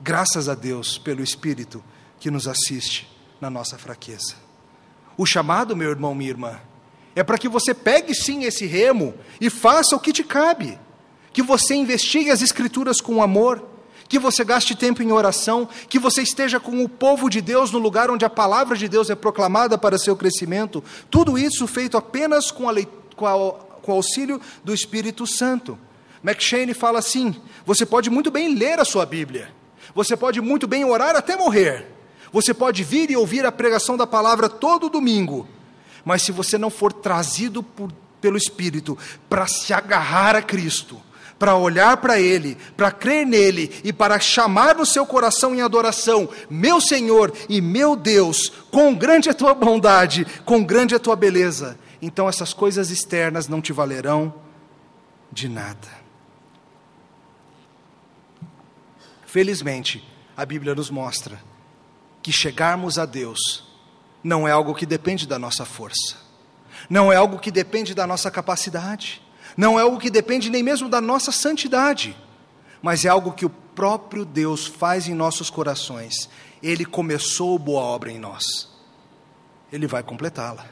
[0.00, 1.82] Graças a Deus pelo Espírito
[2.18, 3.08] que nos assiste
[3.40, 4.34] na nossa fraqueza.
[5.16, 6.60] O chamado, meu irmão, minha irmã,
[7.14, 10.78] é para que você pegue sim esse remo e faça o que te cabe.
[11.32, 13.64] Que você investigue as Escrituras com amor,
[14.08, 17.78] que você gaste tempo em oração, que você esteja com o povo de Deus no
[17.78, 20.82] lugar onde a palavra de Deus é proclamada para seu crescimento.
[21.10, 22.64] Tudo isso feito apenas com,
[23.14, 25.78] com, a, com o auxílio do Espírito Santo.
[26.24, 29.52] McShane fala assim: você pode muito bem ler a sua Bíblia,
[29.94, 31.86] você pode muito bem orar até morrer,
[32.32, 35.46] você pode vir e ouvir a pregação da palavra todo domingo,
[36.04, 41.00] mas se você não for trazido por, pelo Espírito para se agarrar a Cristo,
[41.38, 46.28] para olhar para Ele, para crer nele e para chamar no seu coração em adoração,
[46.50, 51.00] meu Senhor e meu Deus, quão grande é a tua bondade, quão grande é a
[51.00, 54.34] tua beleza, então essas coisas externas não te valerão
[55.30, 55.98] de nada.
[59.24, 60.02] Felizmente,
[60.36, 61.38] a Bíblia nos mostra
[62.22, 63.68] que chegarmos a Deus
[64.24, 66.16] não é algo que depende da nossa força,
[66.90, 69.22] não é algo que depende da nossa capacidade,
[69.58, 72.16] não é algo que depende nem mesmo da nossa santidade,
[72.80, 76.30] mas é algo que o próprio Deus faz em nossos corações.
[76.62, 78.68] Ele começou boa obra em nós,
[79.72, 80.64] ele vai completá-la.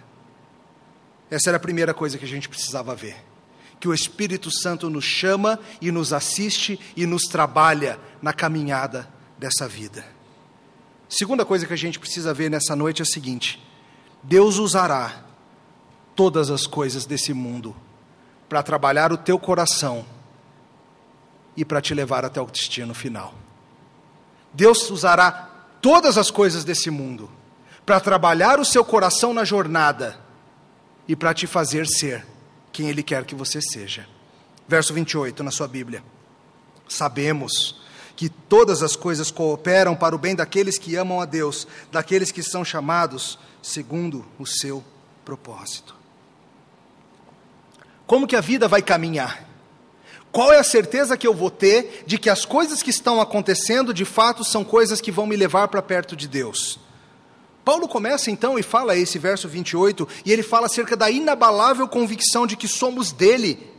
[1.29, 3.17] Essa era a primeira coisa que a gente precisava ver.
[3.81, 9.67] Que o Espírito Santo nos chama e nos assiste e nos trabalha na caminhada dessa
[9.67, 10.07] vida.
[11.09, 13.61] Segunda coisa que a gente precisa ver nessa noite é a seguinte:
[14.23, 15.25] Deus usará
[16.15, 17.75] todas as coisas desse mundo
[18.49, 20.05] para trabalhar o teu coração
[21.57, 23.35] e para te levar até o destino final.
[24.53, 27.31] Deus usará todas as coisas desse mundo
[27.85, 30.19] para trabalhar o seu coração na jornada
[31.07, 32.27] e para te fazer ser
[32.73, 34.07] quem Ele quer que você seja.
[34.69, 36.03] Verso 28 na sua Bíblia.
[36.89, 37.81] Sabemos
[38.17, 42.43] que todas as coisas cooperam para o bem daqueles que amam a Deus, daqueles que
[42.43, 44.83] são chamados segundo o seu
[45.25, 45.96] propósito.
[48.07, 49.45] Como que a vida vai caminhar?
[50.31, 53.95] Qual é a certeza que eu vou ter de que as coisas que estão acontecendo
[53.95, 56.79] de fato são coisas que vão me levar para perto de Deus?
[57.65, 62.47] Paulo começa então e fala esse verso 28, e ele fala acerca da inabalável convicção
[62.47, 63.73] de que somos dele.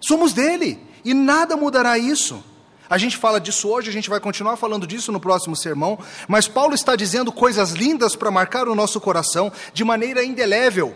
[0.00, 2.44] Somos dele, e nada mudará isso.
[2.88, 6.46] A gente fala disso hoje, a gente vai continuar falando disso no próximo sermão, mas
[6.46, 10.94] Paulo está dizendo coisas lindas para marcar o nosso coração de maneira indelével.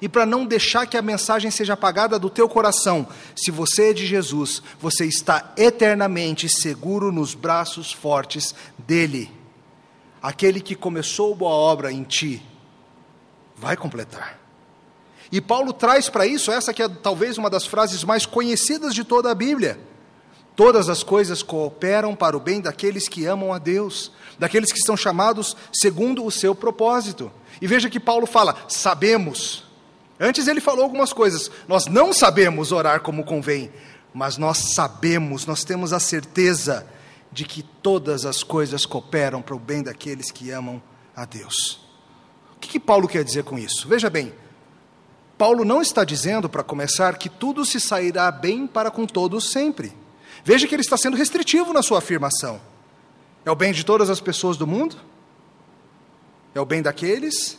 [0.00, 3.06] E para não deixar que a mensagem seja apagada do teu coração.
[3.34, 9.30] Se você é de Jesus, você está eternamente seguro nos braços fortes dele.
[10.22, 12.42] Aquele que começou boa obra em ti,
[13.56, 14.38] vai completar.
[15.30, 19.04] E Paulo traz para isso essa que é talvez uma das frases mais conhecidas de
[19.04, 19.78] toda a Bíblia.
[20.56, 24.96] Todas as coisas cooperam para o bem daqueles que amam a Deus, daqueles que estão
[24.96, 27.30] chamados segundo o seu propósito.
[27.60, 29.67] E veja que Paulo fala: sabemos.
[30.20, 31.50] Antes ele falou algumas coisas.
[31.66, 33.70] Nós não sabemos orar como convém,
[34.12, 36.86] mas nós sabemos, nós temos a certeza
[37.30, 40.82] de que todas as coisas cooperam para o bem daqueles que amam
[41.14, 41.80] a Deus.
[42.56, 43.86] O que, que Paulo quer dizer com isso?
[43.86, 44.32] Veja bem,
[45.36, 49.92] Paulo não está dizendo, para começar, que tudo se sairá bem para com todos sempre.
[50.44, 52.60] Veja que ele está sendo restritivo na sua afirmação.
[53.44, 54.96] É o bem de todas as pessoas do mundo?
[56.54, 57.56] É o bem daqueles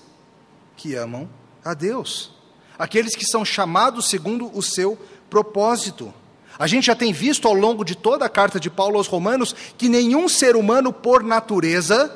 [0.76, 1.30] que amam
[1.64, 2.39] a Deus.
[2.80, 4.98] Aqueles que são chamados segundo o seu
[5.30, 6.12] propósito.
[6.58, 9.54] A gente já tem visto ao longo de toda a carta de Paulo aos Romanos
[9.78, 12.12] que nenhum ser humano, por natureza,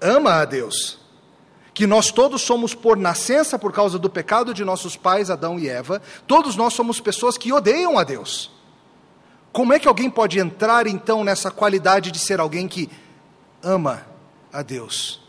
[0.00, 0.98] ama a Deus
[1.78, 5.68] que nós todos somos por nascença por causa do pecado de nossos pais Adão e
[5.68, 8.50] Eva, todos nós somos pessoas que odeiam a Deus.
[9.52, 12.90] Como é que alguém pode entrar então nessa qualidade de ser alguém que
[13.62, 14.04] ama
[14.52, 15.20] a Deus?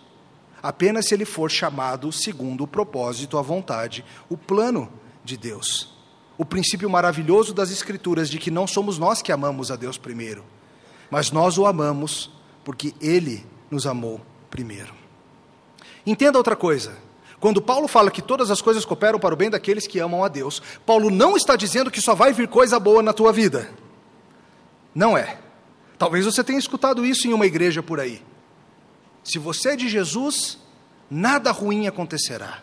[0.62, 4.92] Apenas se ele for chamado segundo o propósito, a vontade, o plano
[5.24, 5.98] de Deus.
[6.38, 10.44] O princípio maravilhoso das Escrituras de que não somos nós que amamos a Deus primeiro,
[11.10, 12.32] mas nós o amamos
[12.64, 14.94] porque ele nos amou primeiro.
[16.06, 16.98] Entenda outra coisa.
[17.40, 20.28] Quando Paulo fala que todas as coisas cooperam para o bem daqueles que amam a
[20.28, 23.70] Deus, Paulo não está dizendo que só vai vir coisa boa na tua vida.
[24.94, 25.40] Não é.
[25.98, 28.22] Talvez você tenha escutado isso em uma igreja por aí.
[29.24, 30.58] Se você é de Jesus,
[31.10, 32.62] nada ruim acontecerá.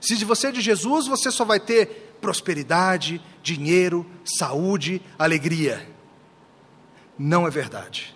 [0.00, 5.86] Se você é de Jesus, você só vai ter prosperidade, dinheiro, saúde, alegria.
[7.18, 8.14] Não é verdade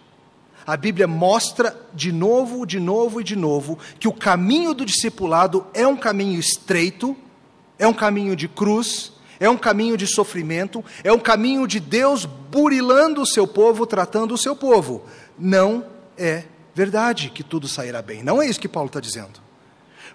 [0.66, 5.66] a Bíblia mostra de novo, de novo e de novo que o caminho do discipulado
[5.74, 7.16] é um caminho estreito,
[7.79, 12.24] é um caminho de cruz, é um caminho de sofrimento, é um caminho de Deus
[12.24, 15.05] burilando o seu povo, tratando o seu povo.
[15.38, 15.85] Não
[16.16, 18.22] é verdade que tudo sairá bem.
[18.22, 19.40] Não é isso que Paulo está dizendo.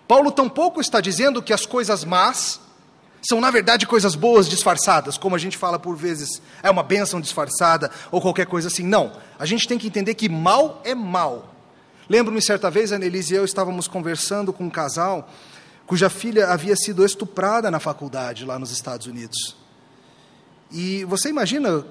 [0.08, 2.60] Paulo tampouco está dizendo que as coisas más
[3.22, 7.20] são, na verdade, coisas boas disfarçadas, como a gente fala por vezes, é uma bênção
[7.20, 8.84] disfarçada ou qualquer coisa assim.
[8.84, 9.12] Não.
[9.38, 11.54] A gente tem que entender que mal é mal.
[12.10, 15.30] Lembro-me certa vez, a Annelise e eu estávamos conversando com um casal
[15.86, 19.56] cuja filha havia sido estuprada na faculdade lá nos Estados Unidos.
[20.72, 21.84] E você imagina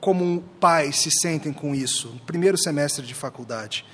[0.00, 3.84] como pais se sentem com isso, no primeiro semestre de faculdade.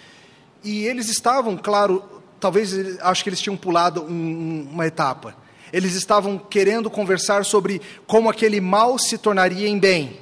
[0.62, 2.02] E eles estavam, claro,
[2.38, 8.30] talvez acho que eles tinham pulado um, uma etapa eles estavam querendo conversar sobre como
[8.30, 10.20] aquele mal se tornaria em bem.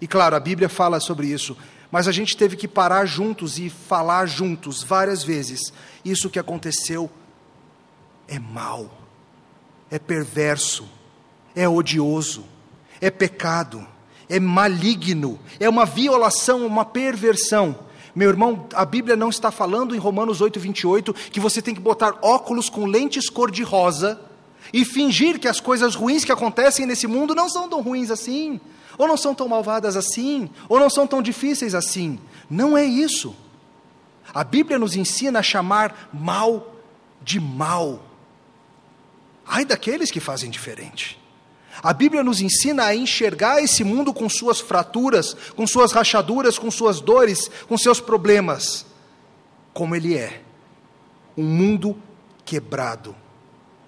[0.00, 1.54] E claro, a Bíblia fala sobre isso,
[1.90, 5.74] mas a gente teve que parar juntos e falar juntos várias vezes.
[6.02, 7.10] Isso que aconteceu
[8.26, 8.98] é mal,
[9.90, 10.88] é perverso,
[11.54, 12.46] é odioso,
[12.98, 13.86] é pecado,
[14.28, 17.76] é maligno, é uma violação, uma perversão.
[18.14, 21.80] Meu irmão, a Bíblia não está falando em Romanos 8, 28 que você tem que
[21.80, 24.20] botar óculos com lentes cor-de-rosa
[24.72, 28.60] e fingir que as coisas ruins que acontecem nesse mundo não são tão ruins assim,
[28.96, 32.18] ou não são tão malvadas assim, ou não são tão difíceis assim.
[32.48, 33.34] Não é isso.
[34.32, 36.74] A Bíblia nos ensina a chamar mal
[37.22, 38.00] de mal.
[39.46, 41.20] Ai daqueles que fazem diferente.
[41.82, 46.70] A Bíblia nos ensina a enxergar esse mundo com suas fraturas, com suas rachaduras, com
[46.70, 48.86] suas dores, com seus problemas,
[49.72, 50.42] como ele é.
[51.36, 51.96] Um mundo
[52.44, 53.14] quebrado,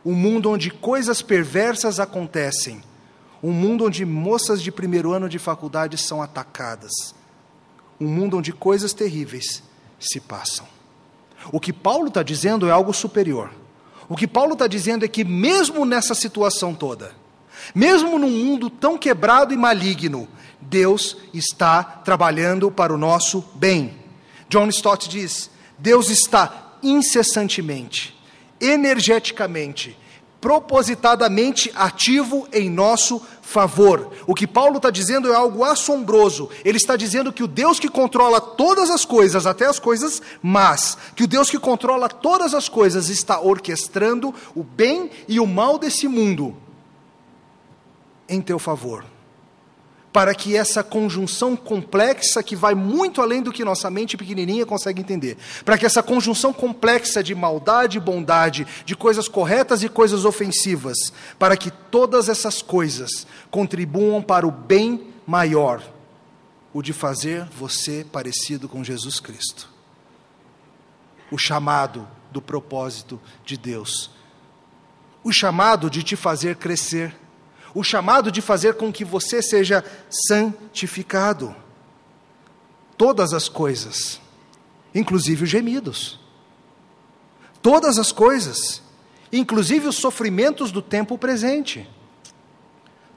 [0.04, 2.82] um mundo onde coisas perversas acontecem,
[3.42, 6.92] um mundo onde moças de primeiro ano de faculdade são atacadas,
[8.00, 9.62] um mundo onde coisas terríveis
[10.00, 10.66] se passam.
[11.52, 13.50] O que Paulo está dizendo é algo superior.
[14.08, 17.14] O que Paulo está dizendo é que, mesmo nessa situação toda,
[17.74, 20.28] mesmo num mundo tão quebrado e maligno,
[20.60, 23.94] Deus está trabalhando para o nosso bem.
[24.48, 28.16] John Stott diz: Deus está incessantemente
[28.60, 29.96] energeticamente,
[30.40, 34.12] propositadamente ativo em nosso favor.
[34.26, 36.48] O que Paulo está dizendo é algo assombroso.
[36.64, 40.96] Ele está dizendo que o Deus que controla todas as coisas, até as coisas más,
[41.14, 45.78] que o Deus que controla todas as coisas está orquestrando o bem e o mal
[45.78, 46.56] desse mundo
[48.28, 49.04] em teu favor.
[50.16, 55.02] para que essa conjunção complexa, que vai muito além do que nossa mente pequenininha consegue
[55.02, 60.24] entender, para que essa conjunção complexa de maldade e bondade, de coisas corretas e coisas
[60.24, 65.82] ofensivas, para que todas essas coisas contribuam para o bem maior,
[66.72, 69.68] o de fazer você parecido com Jesus Cristo.
[71.30, 74.10] O chamado do propósito de Deus.
[75.22, 77.14] O chamado de te fazer crescer
[77.74, 81.54] o chamado de fazer com que você seja santificado.
[82.96, 84.20] Todas as coisas,
[84.94, 86.18] inclusive os gemidos.
[87.60, 88.82] Todas as coisas,
[89.32, 91.88] inclusive os sofrimentos do tempo presente.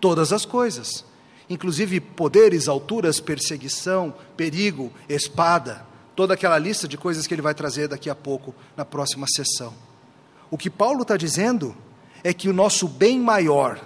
[0.02, 1.06] Todas as coisas,
[1.50, 5.86] inclusive poderes, alturas, perseguição, perigo, espada,
[6.16, 9.74] toda aquela lista de coisas que ele vai trazer daqui a pouco na próxima sessão.
[10.52, 11.76] O que Paulo está dizendo
[12.24, 13.80] é que o nosso bem maior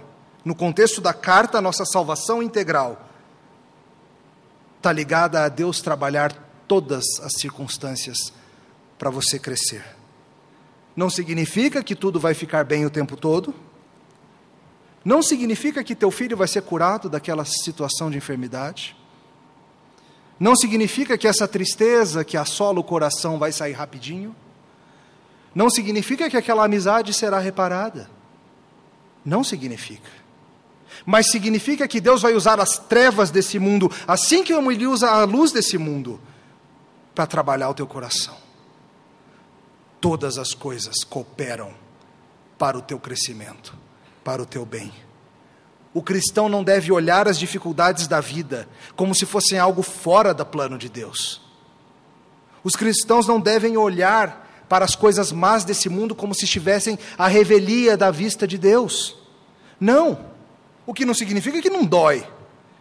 [0.44, 3.10] no contexto da carta, a nossa salvação integral
[4.78, 6.34] está ligada a Deus trabalhar
[6.68, 8.34] todas as circunstâncias
[9.00, 9.86] para você crescer.
[10.94, 13.56] Não significa que tudo vai ficar bem o tempo todo.
[15.06, 18.96] Não significa que teu filho vai ser curado daquela situação de enfermidade.
[20.38, 24.36] Não significa que essa tristeza que assola o coração vai sair rapidinho.
[25.56, 28.10] Não significa que aquela amizade será reparada.
[29.24, 30.23] Não significa
[31.06, 35.24] mas significa que Deus vai usar as trevas desse mundo, assim como Ele usa a
[35.24, 36.20] luz desse mundo,
[37.14, 38.36] para trabalhar o teu coração.
[40.00, 41.74] Todas as coisas cooperam
[42.58, 43.76] para o teu crescimento,
[44.24, 44.92] para o teu bem.
[45.94, 50.46] O cristão não deve olhar as dificuldades da vida como se fossem algo fora do
[50.46, 51.42] plano de Deus.
[52.64, 57.28] Os cristãos não devem olhar para as coisas más desse mundo como se estivessem à
[57.28, 59.16] revelia da vista de Deus.
[59.80, 60.33] Não.
[60.86, 62.26] O que não significa que não dói,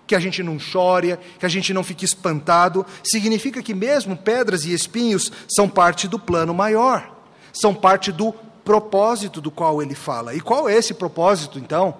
[0.06, 2.84] que a gente não chore, que a gente não fique espantado.
[3.02, 7.10] Significa que mesmo pedras e espinhos são parte do plano maior,
[7.52, 8.32] são parte do
[8.64, 10.34] propósito do qual ele fala.
[10.34, 11.96] E qual é esse propósito, então?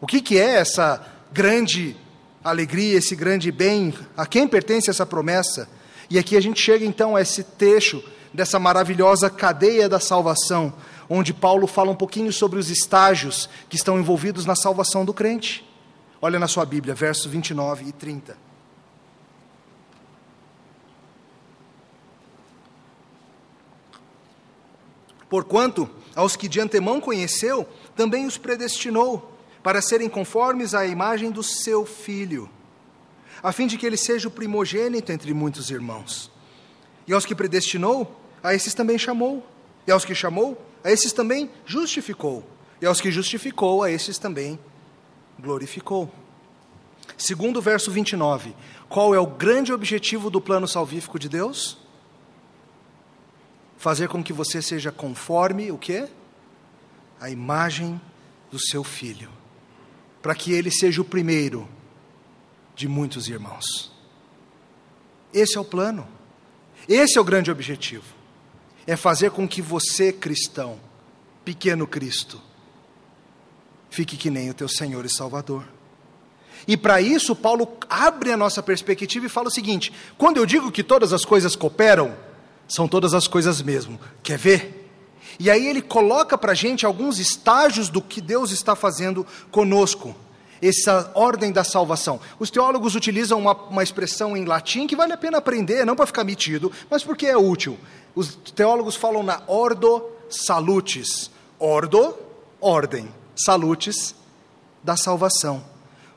[0.00, 1.96] O que, que é essa grande
[2.42, 3.94] alegria, esse grande bem?
[4.16, 5.68] A quem pertence essa promessa?
[6.08, 10.72] E aqui a gente chega então a esse trecho dessa maravilhosa cadeia da salvação,
[11.12, 15.68] onde Paulo fala um pouquinho sobre os estágios que estão envolvidos na salvação do crente.
[16.22, 18.38] Olha na sua Bíblia, versos 29 e 30.
[25.28, 31.42] Porquanto aos que de antemão conheceu, também os predestinou para serem conformes à imagem do
[31.42, 32.48] seu filho,
[33.42, 36.30] a fim de que ele seja o primogênito entre muitos irmãos.
[37.06, 39.44] E aos que predestinou, a esses também chamou.
[39.86, 42.44] E aos que chamou, a esses também justificou,
[42.80, 44.58] e aos que justificou, a esses também
[45.38, 46.10] glorificou.
[47.16, 48.54] Segundo o verso 29,
[48.88, 51.78] qual é o grande objetivo do plano salvífico de Deus?
[53.76, 56.08] Fazer com que você seja conforme o quê?
[57.20, 58.00] A imagem
[58.50, 59.30] do seu filho,
[60.22, 61.68] para que ele seja o primeiro
[62.74, 63.92] de muitos irmãos.
[65.32, 66.08] Esse é o plano.
[66.88, 68.19] Esse é o grande objetivo
[68.90, 70.76] é fazer com que você, cristão,
[71.44, 72.42] pequeno Cristo,
[73.88, 75.62] fique que nem o teu Senhor e Salvador.
[76.66, 80.72] E para isso, Paulo abre a nossa perspectiva e fala o seguinte: quando eu digo
[80.72, 82.16] que todas as coisas cooperam,
[82.66, 83.96] são todas as coisas mesmo.
[84.24, 84.90] Quer ver?
[85.38, 90.16] E aí ele coloca para a gente alguns estágios do que Deus está fazendo conosco,
[90.60, 92.20] essa ordem da salvação.
[92.40, 96.06] Os teólogos utilizam uma, uma expressão em latim que vale a pena aprender, não para
[96.06, 97.78] ficar metido, mas porque é útil.
[98.14, 101.30] Os teólogos falam na ordo salutis.
[101.58, 102.16] Ordo,
[102.60, 103.08] ordem.
[103.36, 104.14] Salutis,
[104.82, 105.64] da salvação.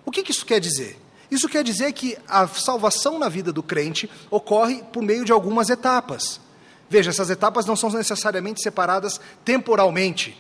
[0.06, 0.99] O que, que isso quer dizer?
[1.32, 5.69] Isso quer dizer que a salvação na vida do crente ocorre por meio de algumas
[5.69, 6.39] etapas.
[6.89, 10.39] Veja, essas etapas não são necessariamente separadas temporalmente,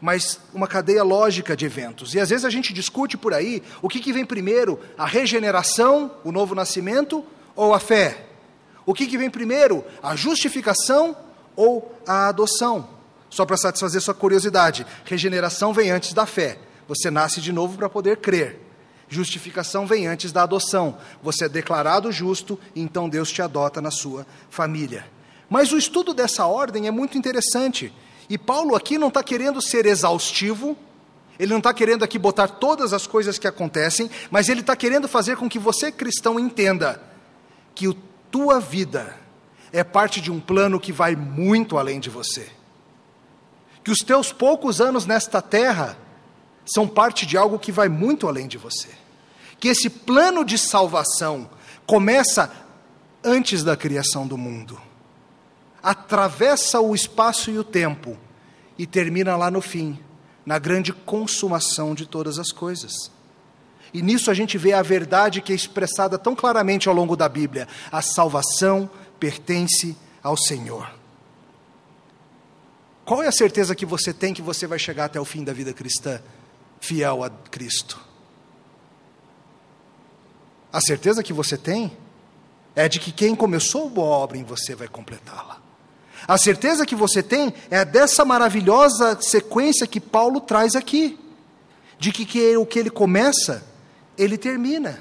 [0.00, 2.14] mas uma cadeia lógica de eventos.
[2.14, 6.10] E às vezes a gente discute por aí o que, que vem primeiro, a regeneração,
[6.24, 8.26] o novo nascimento ou a fé?
[8.84, 11.16] O que, que vem primeiro, a justificação
[11.54, 12.88] ou a adoção?
[13.30, 16.58] Só para satisfazer sua curiosidade, regeneração vem antes da fé.
[16.86, 18.60] Você nasce de novo para poder crer.
[19.08, 20.98] Justificação vem antes da adoção.
[21.22, 25.06] Você é declarado justo então Deus te adota na sua família.
[25.48, 27.92] Mas o estudo dessa ordem é muito interessante.
[28.28, 30.76] E Paulo aqui não está querendo ser exaustivo,
[31.38, 35.08] ele não está querendo aqui botar todas as coisas que acontecem, mas ele está querendo
[35.08, 37.02] fazer com que você, cristão, entenda
[37.74, 37.94] que o
[38.32, 39.16] tua vida
[39.72, 42.50] é parte de um plano que vai muito além de você.
[43.84, 45.96] Que os teus poucos anos nesta terra
[46.66, 48.88] são parte de algo que vai muito além de você.
[49.62, 51.48] que esse plano de salvação
[51.86, 52.50] começa
[53.22, 54.76] antes da criação do mundo,
[55.80, 58.18] atravessa o espaço e o tempo
[58.76, 59.96] e termina lá no fim,
[60.44, 63.08] na grande consumação de todas as coisas.
[63.92, 67.28] E nisso a gente vê a verdade que é expressada tão claramente ao longo da
[67.28, 68.88] Bíblia: a salvação
[69.20, 70.90] pertence ao Senhor.
[73.04, 75.52] Qual é a certeza que você tem que você vai chegar até o fim da
[75.52, 76.20] vida cristã,
[76.80, 78.00] fiel a Cristo?
[80.72, 81.94] A certeza que você tem
[82.74, 85.60] é de que quem começou boa obra em você vai completá-la.
[86.26, 91.18] A certeza que você tem é dessa maravilhosa sequência que Paulo traz aqui,
[91.98, 93.64] de que, que o que ele começa,
[94.16, 95.00] ele termina.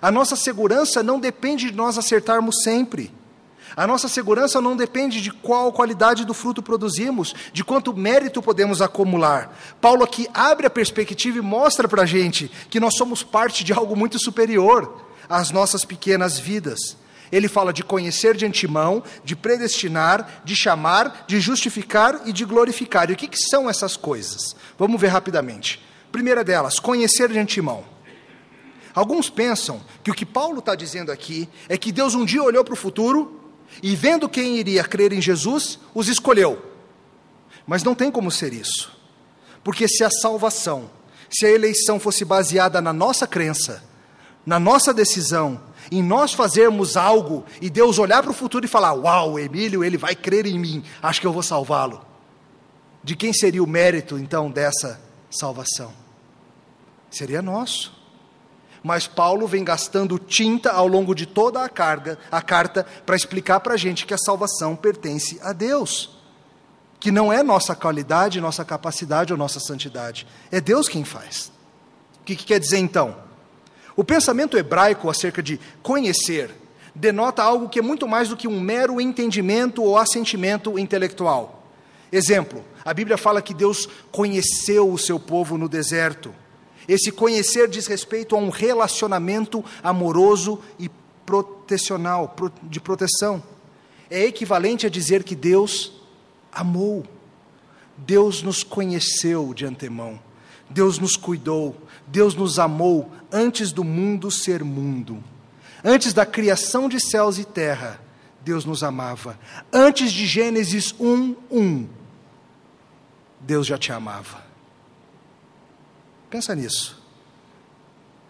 [0.00, 3.12] A nossa segurança não depende de nós acertarmos sempre.
[3.76, 8.80] A nossa segurança não depende de qual qualidade do fruto produzimos, de quanto mérito podemos
[8.80, 9.56] acumular.
[9.80, 13.72] Paulo aqui abre a perspectiva e mostra para a gente que nós somos parte de
[13.72, 16.96] algo muito superior às nossas pequenas vidas.
[17.30, 23.10] Ele fala de conhecer de antemão, de predestinar, de chamar, de justificar e de glorificar.
[23.10, 24.56] E o que, que são essas coisas?
[24.78, 25.84] Vamos ver rapidamente.
[26.10, 27.84] Primeira delas, conhecer de antemão.
[28.98, 32.64] Alguns pensam que o que Paulo está dizendo aqui é que Deus um dia olhou
[32.64, 33.40] para o futuro
[33.80, 36.60] e, vendo quem iria crer em Jesus, os escolheu.
[37.64, 38.90] Mas não tem como ser isso.
[39.62, 40.90] Porque se a salvação,
[41.30, 43.84] se a eleição fosse baseada na nossa crença,
[44.44, 45.60] na nossa decisão,
[45.92, 49.96] em nós fazermos algo e Deus olhar para o futuro e falar: Uau, Emílio, ele
[49.96, 52.04] vai crer em mim, acho que eu vou salvá-lo.
[53.04, 55.92] De quem seria o mérito então dessa salvação?
[57.08, 57.96] Seria nosso.
[58.82, 63.60] Mas Paulo vem gastando tinta ao longo de toda a carga, a carta, para explicar
[63.60, 66.16] para a gente que a salvação pertence a Deus.
[67.00, 70.26] Que não é nossa qualidade, nossa capacidade ou nossa santidade.
[70.50, 71.52] É Deus quem faz.
[72.20, 73.16] O que, que quer dizer então?
[73.96, 76.54] O pensamento hebraico acerca de conhecer
[76.94, 81.64] denota algo que é muito mais do que um mero entendimento ou assentimento intelectual.
[82.10, 86.34] Exemplo, a Bíblia fala que Deus conheceu o seu povo no deserto.
[86.88, 90.90] Esse conhecer diz respeito a um relacionamento amoroso e
[91.26, 93.42] protecional, de proteção.
[94.10, 95.92] É equivalente a dizer que Deus
[96.50, 97.04] amou.
[97.98, 100.18] Deus nos conheceu de antemão.
[100.70, 101.76] Deus nos cuidou.
[102.06, 105.22] Deus nos amou antes do mundo ser mundo.
[105.84, 108.00] Antes da criação de céus e terra,
[108.42, 109.38] Deus nos amava.
[109.70, 111.88] Antes de Gênesis 1, 1,
[113.40, 114.47] Deus já te amava.
[116.30, 117.02] Pensa nisso.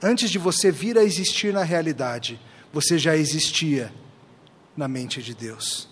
[0.01, 2.41] Antes de você vir a existir na realidade,
[2.73, 3.93] você já existia
[4.77, 5.89] na mente de Deus.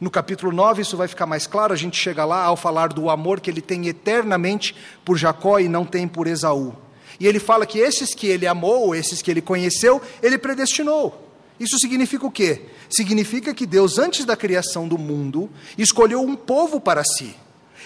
[0.00, 3.10] No capítulo 9, isso vai ficar mais claro, a gente chega lá ao falar do
[3.10, 6.74] amor que ele tem eternamente por Jacó e não tem por Esaú.
[7.18, 11.28] E ele fala que esses que ele amou, esses que ele conheceu, ele predestinou.
[11.58, 12.62] Isso significa o quê?
[12.88, 17.36] Significa que Deus, antes da criação do mundo, escolheu um povo para si.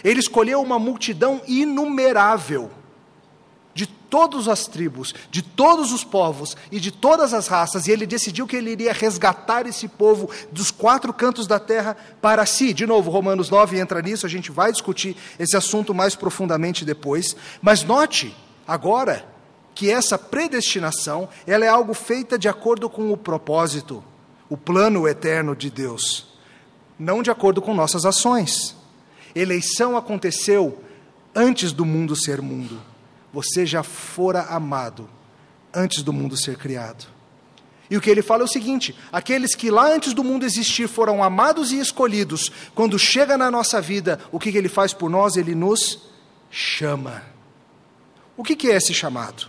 [0.04, 2.70] Ele escolheu uma multidão inumerável
[4.14, 8.46] todas as tribos, de todos os povos e de todas as raças, e ele decidiu
[8.46, 12.72] que ele iria resgatar esse povo dos quatro cantos da terra para si.
[12.72, 17.34] De novo, Romanos 9 entra nisso, a gente vai discutir esse assunto mais profundamente depois,
[17.60, 18.32] mas note
[18.68, 19.26] agora
[19.74, 24.00] que essa predestinação, ela é algo feita de acordo com o propósito,
[24.48, 26.28] o plano eterno de Deus,
[26.96, 28.76] não de acordo com nossas ações.
[29.34, 30.78] Eleição aconteceu
[31.34, 32.93] antes do mundo ser mundo
[33.34, 35.10] você já fora amado
[35.74, 37.04] antes do mundo ser criado.
[37.90, 40.86] E o que ele fala é o seguinte: aqueles que lá antes do mundo existir
[40.86, 45.36] foram amados e escolhidos, quando chega na nossa vida, o que, ele faz por nós?
[45.36, 46.08] Ele nos
[46.48, 47.24] chama.
[48.36, 49.48] O que é esse chamado?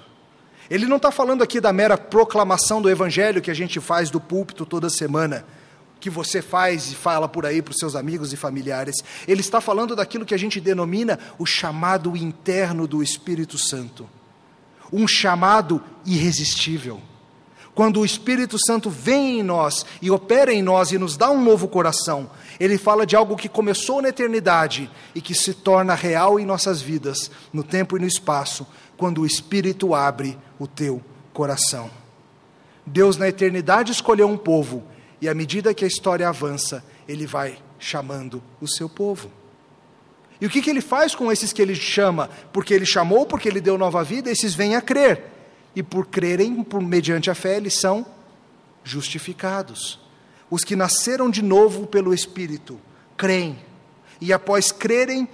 [0.67, 4.19] Ele não está falando aqui da mera proclamação do evangelho que a gente faz do
[4.19, 5.45] púlpito toda semana
[6.05, 8.97] que você faz e fala por aí para os seus amigos e familiares.
[9.27, 14.07] Ele está falando daquilo que a gente denomina o chamado interno do Espírito Santo.
[14.93, 17.01] Um chamado irresistível.
[17.73, 21.43] Quando o Espírito Santo vem em nós e opera em nós e nos dá um
[21.43, 22.29] novo coração,
[22.59, 26.83] ele fala de algo que começou na eternidade e que se torna real em nossas
[26.83, 31.01] vidas, no tempo e no espaço, quando o Espírito abre o teu
[31.33, 31.89] coração.
[32.85, 34.83] Deus na eternidade escolheu um povo
[35.22, 39.30] e à medida que a história avança, ele vai chamando o seu povo.
[40.39, 42.30] E o que, que ele faz com esses que ele chama?
[42.51, 45.24] Porque ele chamou, porque ele deu nova vida, esses vêm a crer.
[45.76, 48.05] E por crerem, por, mediante a fé, eles são
[48.84, 49.99] justificados.
[50.49, 52.80] Os que nasceram de novo pelo Espírito,
[53.18, 53.57] creem.
[54.20, 55.28] E após crerem,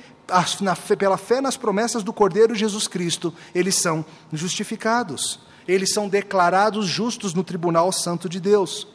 [0.62, 5.40] na, pela fé nas promessas do Cordeiro Jesus Cristo, eles são justificados.
[5.68, 8.88] eles são declarados justos no tribunal santo de Deus.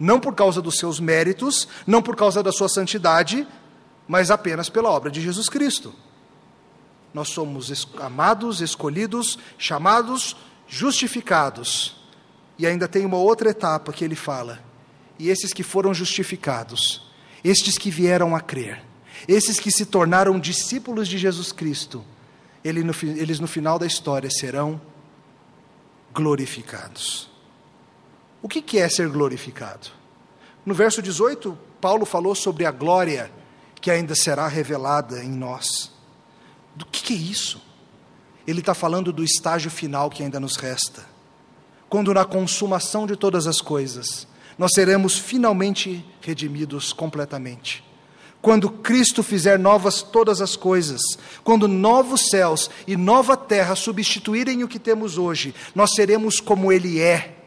[0.00, 3.46] Não por causa dos seus méritos, não por causa da sua santidade,
[4.08, 5.94] mas apenas pela obra de Jesus Cristo.
[7.12, 10.34] Nós somos amados, escolhidos, chamados,
[10.66, 11.96] justificados.
[12.58, 14.60] E ainda tem uma outra etapa que ele fala.
[15.18, 17.02] E esses que foram justificados,
[17.44, 18.82] estes que vieram a crer,
[19.28, 22.02] esses que se tornaram discípulos de Jesus Cristo,
[22.64, 24.80] eles no final da história serão
[26.12, 27.29] glorificados.
[28.42, 29.88] O que é ser glorificado?
[30.64, 33.30] No verso 18, Paulo falou sobre a glória
[33.80, 35.90] que ainda será revelada em nós.
[36.74, 37.60] Do que é isso?
[38.46, 41.04] Ele está falando do estágio final que ainda nos resta.
[41.88, 44.26] Quando, na consumação de todas as coisas,
[44.56, 47.84] nós seremos finalmente redimidos completamente.
[48.42, 51.02] Quando Cristo fizer novas todas as coisas,
[51.44, 57.00] quando novos céus e nova terra substituírem o que temos hoje, nós seremos como Ele
[57.00, 57.39] é.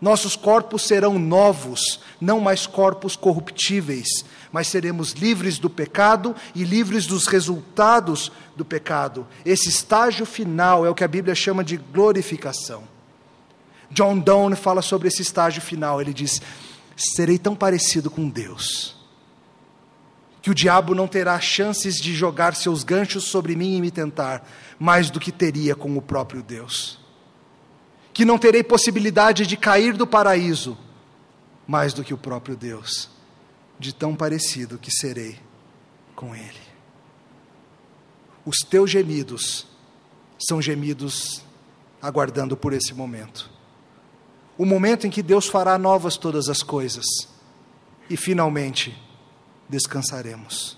[0.00, 4.08] Nossos corpos serão novos, não mais corpos corruptíveis,
[4.50, 9.26] mas seremos livres do pecado e livres dos resultados do pecado.
[9.44, 12.84] Esse estágio final é o que a Bíblia chama de glorificação.
[13.90, 16.00] John Donne fala sobre esse estágio final.
[16.00, 16.40] Ele diz:
[16.96, 18.98] Serei tão parecido com Deus
[20.42, 24.46] que o diabo não terá chances de jogar seus ganchos sobre mim e me tentar,
[24.78, 26.99] mais do que teria com o próprio Deus.
[28.20, 30.76] Que não terei possibilidade de cair do paraíso,
[31.66, 33.08] mais do que o próprio Deus,
[33.78, 35.40] de tão parecido que serei
[36.14, 36.60] com Ele.
[38.44, 39.66] Os teus gemidos
[40.38, 41.42] são gemidos
[42.02, 43.50] aguardando por esse momento.
[44.58, 47.06] O momento em que Deus fará novas todas as coisas
[48.10, 48.94] e finalmente
[49.66, 50.76] descansaremos.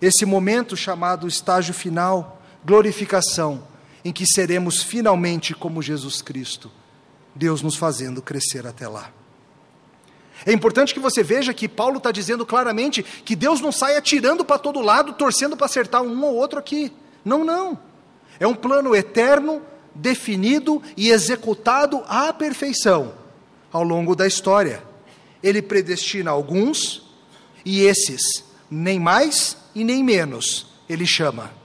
[0.00, 3.62] Esse momento chamado estágio final, glorificação,
[4.04, 6.70] em que seremos finalmente como Jesus Cristo,
[7.34, 9.12] Deus nos fazendo crescer até lá.
[10.46, 14.44] É importante que você veja que Paulo está dizendo claramente que Deus não sai atirando
[14.44, 16.92] para todo lado, torcendo para acertar um ou outro aqui.
[17.24, 17.78] Não, não.
[18.38, 19.60] É um plano eterno,
[19.94, 23.12] definido e executado à perfeição
[23.70, 24.82] ao longo da história.
[25.42, 27.02] Ele predestina alguns,
[27.64, 31.59] e esses, nem mais e nem menos, ele chama.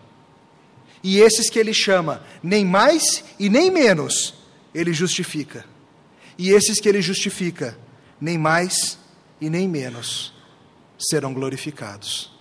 [1.07, 4.33] E esses que ele chama, nem mais e nem menos,
[4.73, 5.63] ele justifica.
[6.35, 7.77] E esses que ele justifica,
[8.19, 8.97] nem mais
[9.39, 10.33] e nem menos,
[10.97, 12.31] serão glorificados.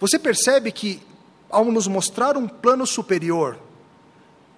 [0.00, 1.00] Você percebe que,
[1.48, 3.56] ao nos mostrar um plano superior,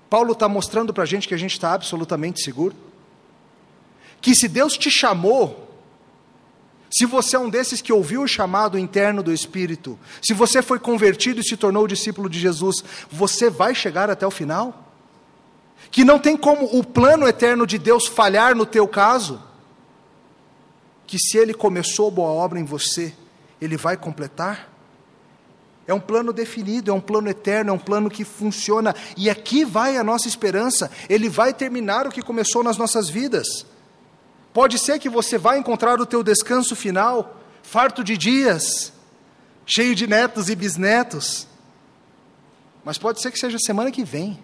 [0.08, 2.74] Paulo está mostrando para a gente que a gente está absolutamente seguro?
[4.22, 5.65] Que se Deus te chamou
[6.90, 10.78] se você é um desses que ouviu o chamado interno do Espírito, se você foi
[10.78, 12.76] convertido e se tornou discípulo de Jesus,
[13.10, 14.92] você vai chegar até o final?
[15.90, 19.42] Que não tem como o plano eterno de Deus falhar no teu caso?
[21.06, 23.14] Que se ele começou boa obra em você,
[23.60, 24.72] ele vai completar?
[25.86, 29.64] É um plano definido, é um plano eterno, é um plano que funciona, e aqui
[29.64, 33.64] vai a nossa esperança, ele vai terminar o que começou nas nossas vidas.
[34.56, 38.90] Pode ser que você vá encontrar o teu descanso final, farto de dias,
[39.66, 41.46] cheio de netos e bisnetos.
[42.82, 44.42] Mas pode ser que seja semana que vem.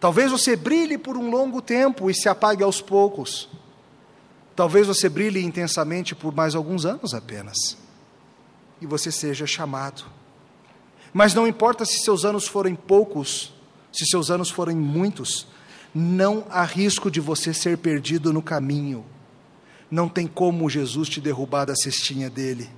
[0.00, 3.46] Talvez você brilhe por um longo tempo e se apague aos poucos.
[4.56, 7.76] Talvez você brilhe intensamente por mais alguns anos apenas.
[8.80, 10.04] E você seja chamado.
[11.12, 13.52] Mas não importa se seus anos forem poucos,
[13.92, 15.46] se seus anos forem muitos,
[15.94, 19.04] não há risco de você ser perdido no caminho.
[19.90, 22.70] Não tem como Jesus te derrubar da cestinha dele.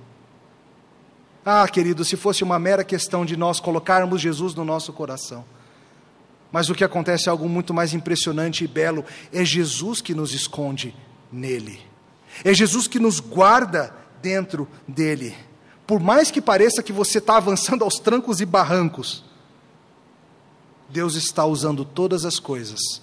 [1.45, 5.45] Ah, querido, se fosse uma mera questão de nós colocarmos Jesus no nosso coração.
[6.51, 10.33] Mas o que acontece é algo muito mais impressionante e belo: é Jesus que nos
[10.33, 10.95] esconde
[11.31, 11.79] nele,
[12.43, 15.35] é Jesus que nos guarda dentro dele.
[15.85, 19.25] Por mais que pareça que você está avançando aos trancos e barrancos,
[20.93, 23.01] Deus está usando todas as coisas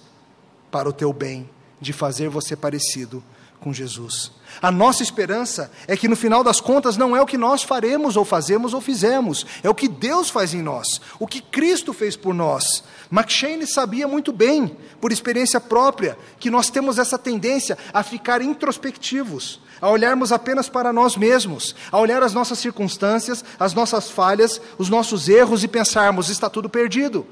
[0.71, 1.49] para o teu bem,
[1.81, 3.21] de fazer você parecido
[3.59, 4.31] com Jesus.
[4.61, 8.15] A nossa esperança é que no final das contas não é o que nós faremos
[8.15, 12.15] ou fazemos ou fizemos, é o que Deus faz em nós, o que Cristo fez
[12.15, 12.81] por nós.
[13.11, 19.59] McShane sabia muito bem, por experiência própria, que nós temos essa tendência a ficar introspectivos,
[19.81, 24.87] a olharmos apenas para nós mesmos, a olhar as nossas circunstâncias, as nossas falhas, os
[24.87, 27.27] nossos erros e pensarmos: está tudo perdido.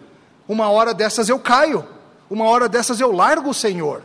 [0.49, 1.85] Uma hora dessas eu caio,
[2.27, 4.03] uma hora dessas eu largo o Senhor.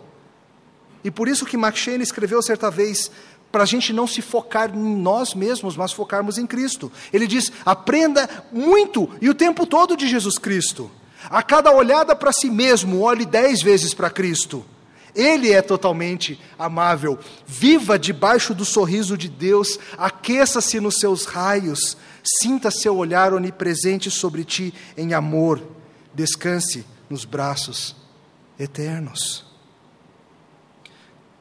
[1.03, 3.11] E por isso que McShane escreveu certa vez,
[3.51, 6.92] para a gente não se focar em nós mesmos, mas focarmos em Cristo.
[7.11, 10.90] Ele diz: aprenda muito e o tempo todo de Jesus Cristo.
[11.30, 14.62] A cada olhada para si mesmo, olhe dez vezes para Cristo.
[15.14, 17.18] Ele é totalmente amável.
[17.47, 24.45] Viva debaixo do sorriso de Deus, aqueça-se nos seus raios, sinta seu olhar onipresente sobre
[24.45, 25.74] ti em amor.
[26.15, 27.97] Descanse nos braços
[28.59, 29.45] eternos.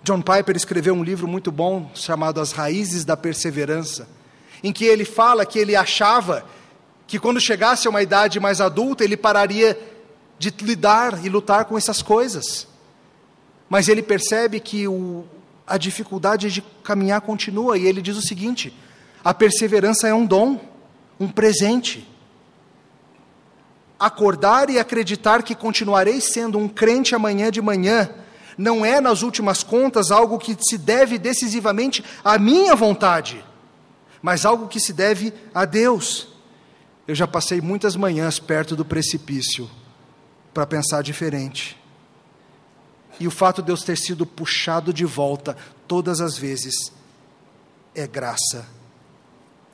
[0.04, 4.08] John Piper escreveu um livro muito bom chamado As Raízes da Perseverança,
[4.62, 6.46] em que ele fala que ele achava
[7.08, 9.80] que quando chegasse a uma idade mais adulta ele pararia
[10.38, 12.68] de lidar e lutar com essas coisas.
[13.70, 15.26] Mas ele percebe que o,
[15.66, 18.76] a dificuldade de caminhar continua, e ele diz o seguinte:
[19.24, 20.60] a perseverança é um dom,
[21.20, 22.08] um presente.
[24.00, 28.10] Acordar e acreditar que continuarei sendo um crente amanhã de manhã,
[28.58, 33.44] não é, nas últimas contas, algo que se deve decisivamente à minha vontade,
[34.22, 36.28] mas algo que se deve a Deus.
[37.08, 39.70] Eu já passei muitas manhãs perto do precipício
[40.54, 41.78] para pensar diferente.
[43.20, 46.92] E o fato de Deus ter sido puxado de volta todas as vezes
[47.94, 48.66] é graça,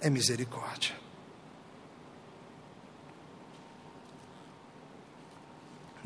[0.01, 0.93] é misericórdia.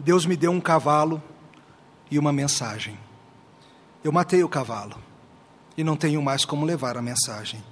[0.03, 1.23] Deus me deu um cavalo
[2.11, 2.99] e uma mensagem.
[4.03, 5.01] Eu matei o cavalo
[5.77, 7.63] e não tenho mais como levar a mensagem,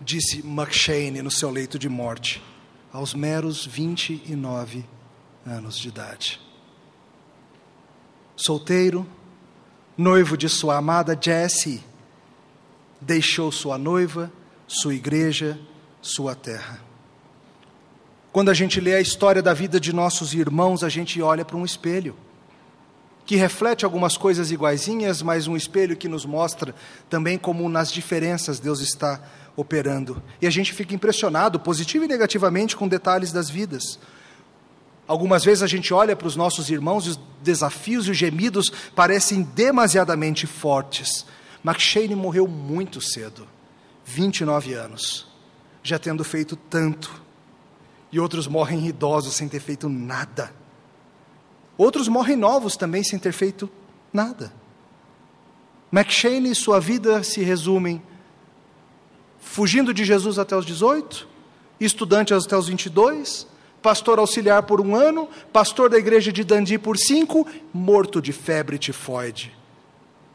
[0.00, 2.42] disse McShane no seu leito de morte,
[2.90, 4.84] aos meros 29
[5.46, 6.40] anos de idade.
[8.34, 9.06] Solteiro,
[9.96, 11.84] noivo de sua amada Jessie,
[12.98, 14.32] deixou sua noiva,
[14.66, 15.60] sua igreja,
[16.00, 16.91] sua terra.
[18.32, 21.56] Quando a gente lê a história da vida de nossos irmãos, a gente olha para
[21.56, 22.16] um espelho
[23.24, 26.74] que reflete algumas coisas iguaizinhas, mas um espelho que nos mostra
[27.08, 29.20] também como nas diferenças Deus está
[29.54, 30.22] operando.
[30.40, 33.98] E a gente fica impressionado, positivo e negativamente, com detalhes das vidas.
[35.06, 38.72] Algumas vezes a gente olha para os nossos irmãos e os desafios e os gemidos
[38.94, 41.26] parecem demasiadamente fortes.
[41.64, 43.46] McShane morreu muito cedo,
[44.04, 45.28] 29 anos,
[45.82, 47.22] já tendo feito tanto.
[48.12, 50.54] E outros morrem idosos sem ter feito nada.
[51.76, 53.68] Outros morrem novos também sem ter feito
[54.12, 54.52] nada.
[55.90, 58.02] McShane e sua vida se resumem
[59.38, 61.28] fugindo de Jesus até os 18,
[61.80, 63.46] estudante até os 22,
[63.82, 68.78] pastor auxiliar por um ano, pastor da igreja de Dundee por cinco, morto de febre
[68.78, 69.54] tifoide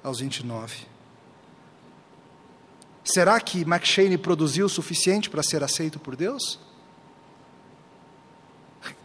[0.03, 0.86] aos 29.
[3.03, 6.59] Será que McShane produziu o suficiente para ser aceito por Deus?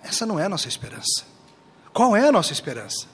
[0.03, 1.25] Essa não é a nossa esperança.
[1.93, 3.07] Qual é a nossa esperança?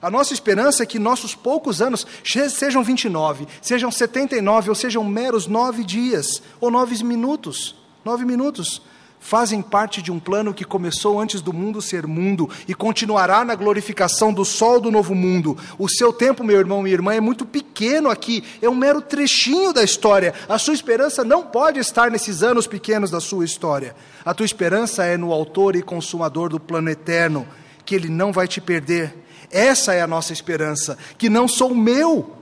[0.00, 5.46] A nossa esperança é que nossos poucos anos, sejam 29, sejam 79, ou sejam meros
[5.46, 8.82] nove dias, ou nove minutos, nove minutos,
[9.22, 13.54] fazem parte de um plano que começou antes do mundo ser mundo e continuará na
[13.54, 15.56] glorificação do sol do novo mundo.
[15.78, 19.72] O seu tempo, meu irmão e irmã, é muito pequeno aqui, é um mero trechinho
[19.72, 20.34] da história.
[20.48, 23.94] A sua esperança não pode estar nesses anos pequenos da sua história.
[24.24, 27.46] A tua esperança é no Autor e Consumador do plano eterno,
[27.84, 29.16] que Ele não vai te perder.
[29.52, 32.38] Essa é a nossa esperança, que não sou meu,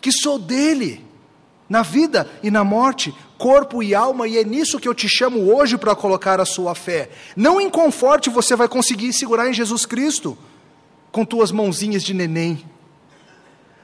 [0.00, 1.04] que sou dele
[1.68, 5.54] na vida e na morte, corpo e alma, e é nisso que eu te chamo
[5.54, 7.10] hoje para colocar a sua fé.
[7.36, 10.36] Não em conforto você vai conseguir segurar em Jesus Cristo
[11.12, 12.64] com tuas mãozinhas de neném,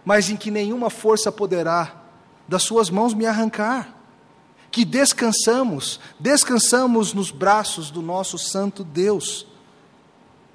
[0.05, 2.03] mas em que nenhuma força poderá
[2.49, 3.97] das suas mãos me arrancar.
[4.71, 9.47] Que descansamos, descansamos nos braços do nosso santo Deus.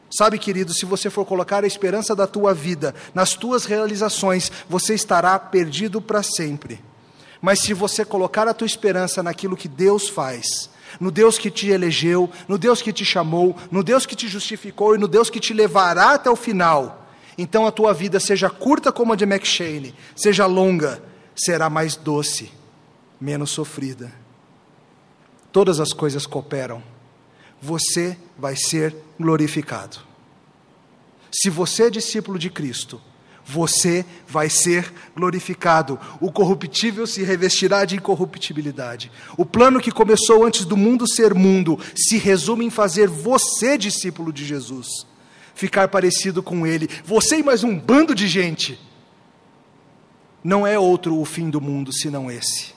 [0.09, 4.95] Sabe, querido, se você for colocar a esperança da tua vida nas tuas realizações, você
[4.95, 6.81] estará perdido para sempre.
[7.41, 10.69] Mas se você colocar a tua esperança naquilo que Deus faz,
[10.99, 14.95] no Deus que te elegeu, no Deus que te chamou, no Deus que te justificou
[14.95, 17.07] e no Deus que te levará até o final,
[17.37, 21.03] então a tua vida, seja curta como a de McShane, seja longa,
[21.35, 22.51] será mais doce,
[23.21, 24.11] menos sofrida.
[25.51, 26.81] Todas as coisas cooperam.
[27.61, 29.97] Você vai ser glorificado.
[31.31, 33.01] Se você é discípulo de Cristo,
[33.47, 35.97] você vai ser glorificado.
[36.19, 39.09] O corruptível se revestirá de incorruptibilidade.
[39.37, 44.33] O plano que começou antes do mundo ser mundo se resume em fazer você discípulo
[44.33, 45.07] de Jesus,
[45.55, 46.89] ficar parecido com Ele.
[47.05, 48.77] Você e mais um bando de gente.
[50.43, 52.75] Não é outro o fim do mundo senão esse.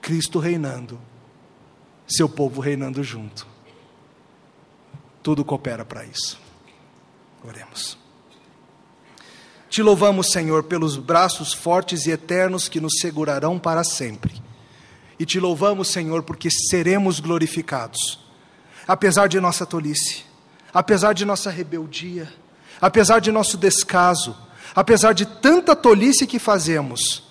[0.00, 1.00] Cristo reinando,
[2.06, 3.46] seu povo reinando junto.
[5.22, 6.40] Tudo coopera para isso.
[7.44, 8.01] Oremos.
[9.72, 14.42] Te louvamos, Senhor, pelos braços fortes e eternos que nos segurarão para sempre.
[15.18, 18.20] E te louvamos, Senhor, porque seremos glorificados,
[18.86, 20.24] apesar de nossa tolice,
[20.74, 22.30] apesar de nossa rebeldia,
[22.82, 24.36] apesar de nosso descaso,
[24.74, 27.22] apesar de tanta tolice que fazemos,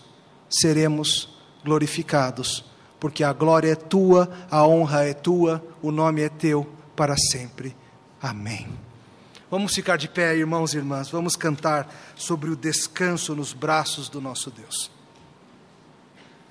[0.50, 1.30] seremos
[1.64, 2.66] glorificados,
[3.00, 7.76] porque a glória é tua, a honra é tua, o nome é teu para sempre.
[8.20, 8.68] Amém.
[9.52, 14.22] Vamos ficar de pé, irmãos e irmãs, vamos cantar sobre o descanso nos braços do
[14.22, 14.89] nosso Deus.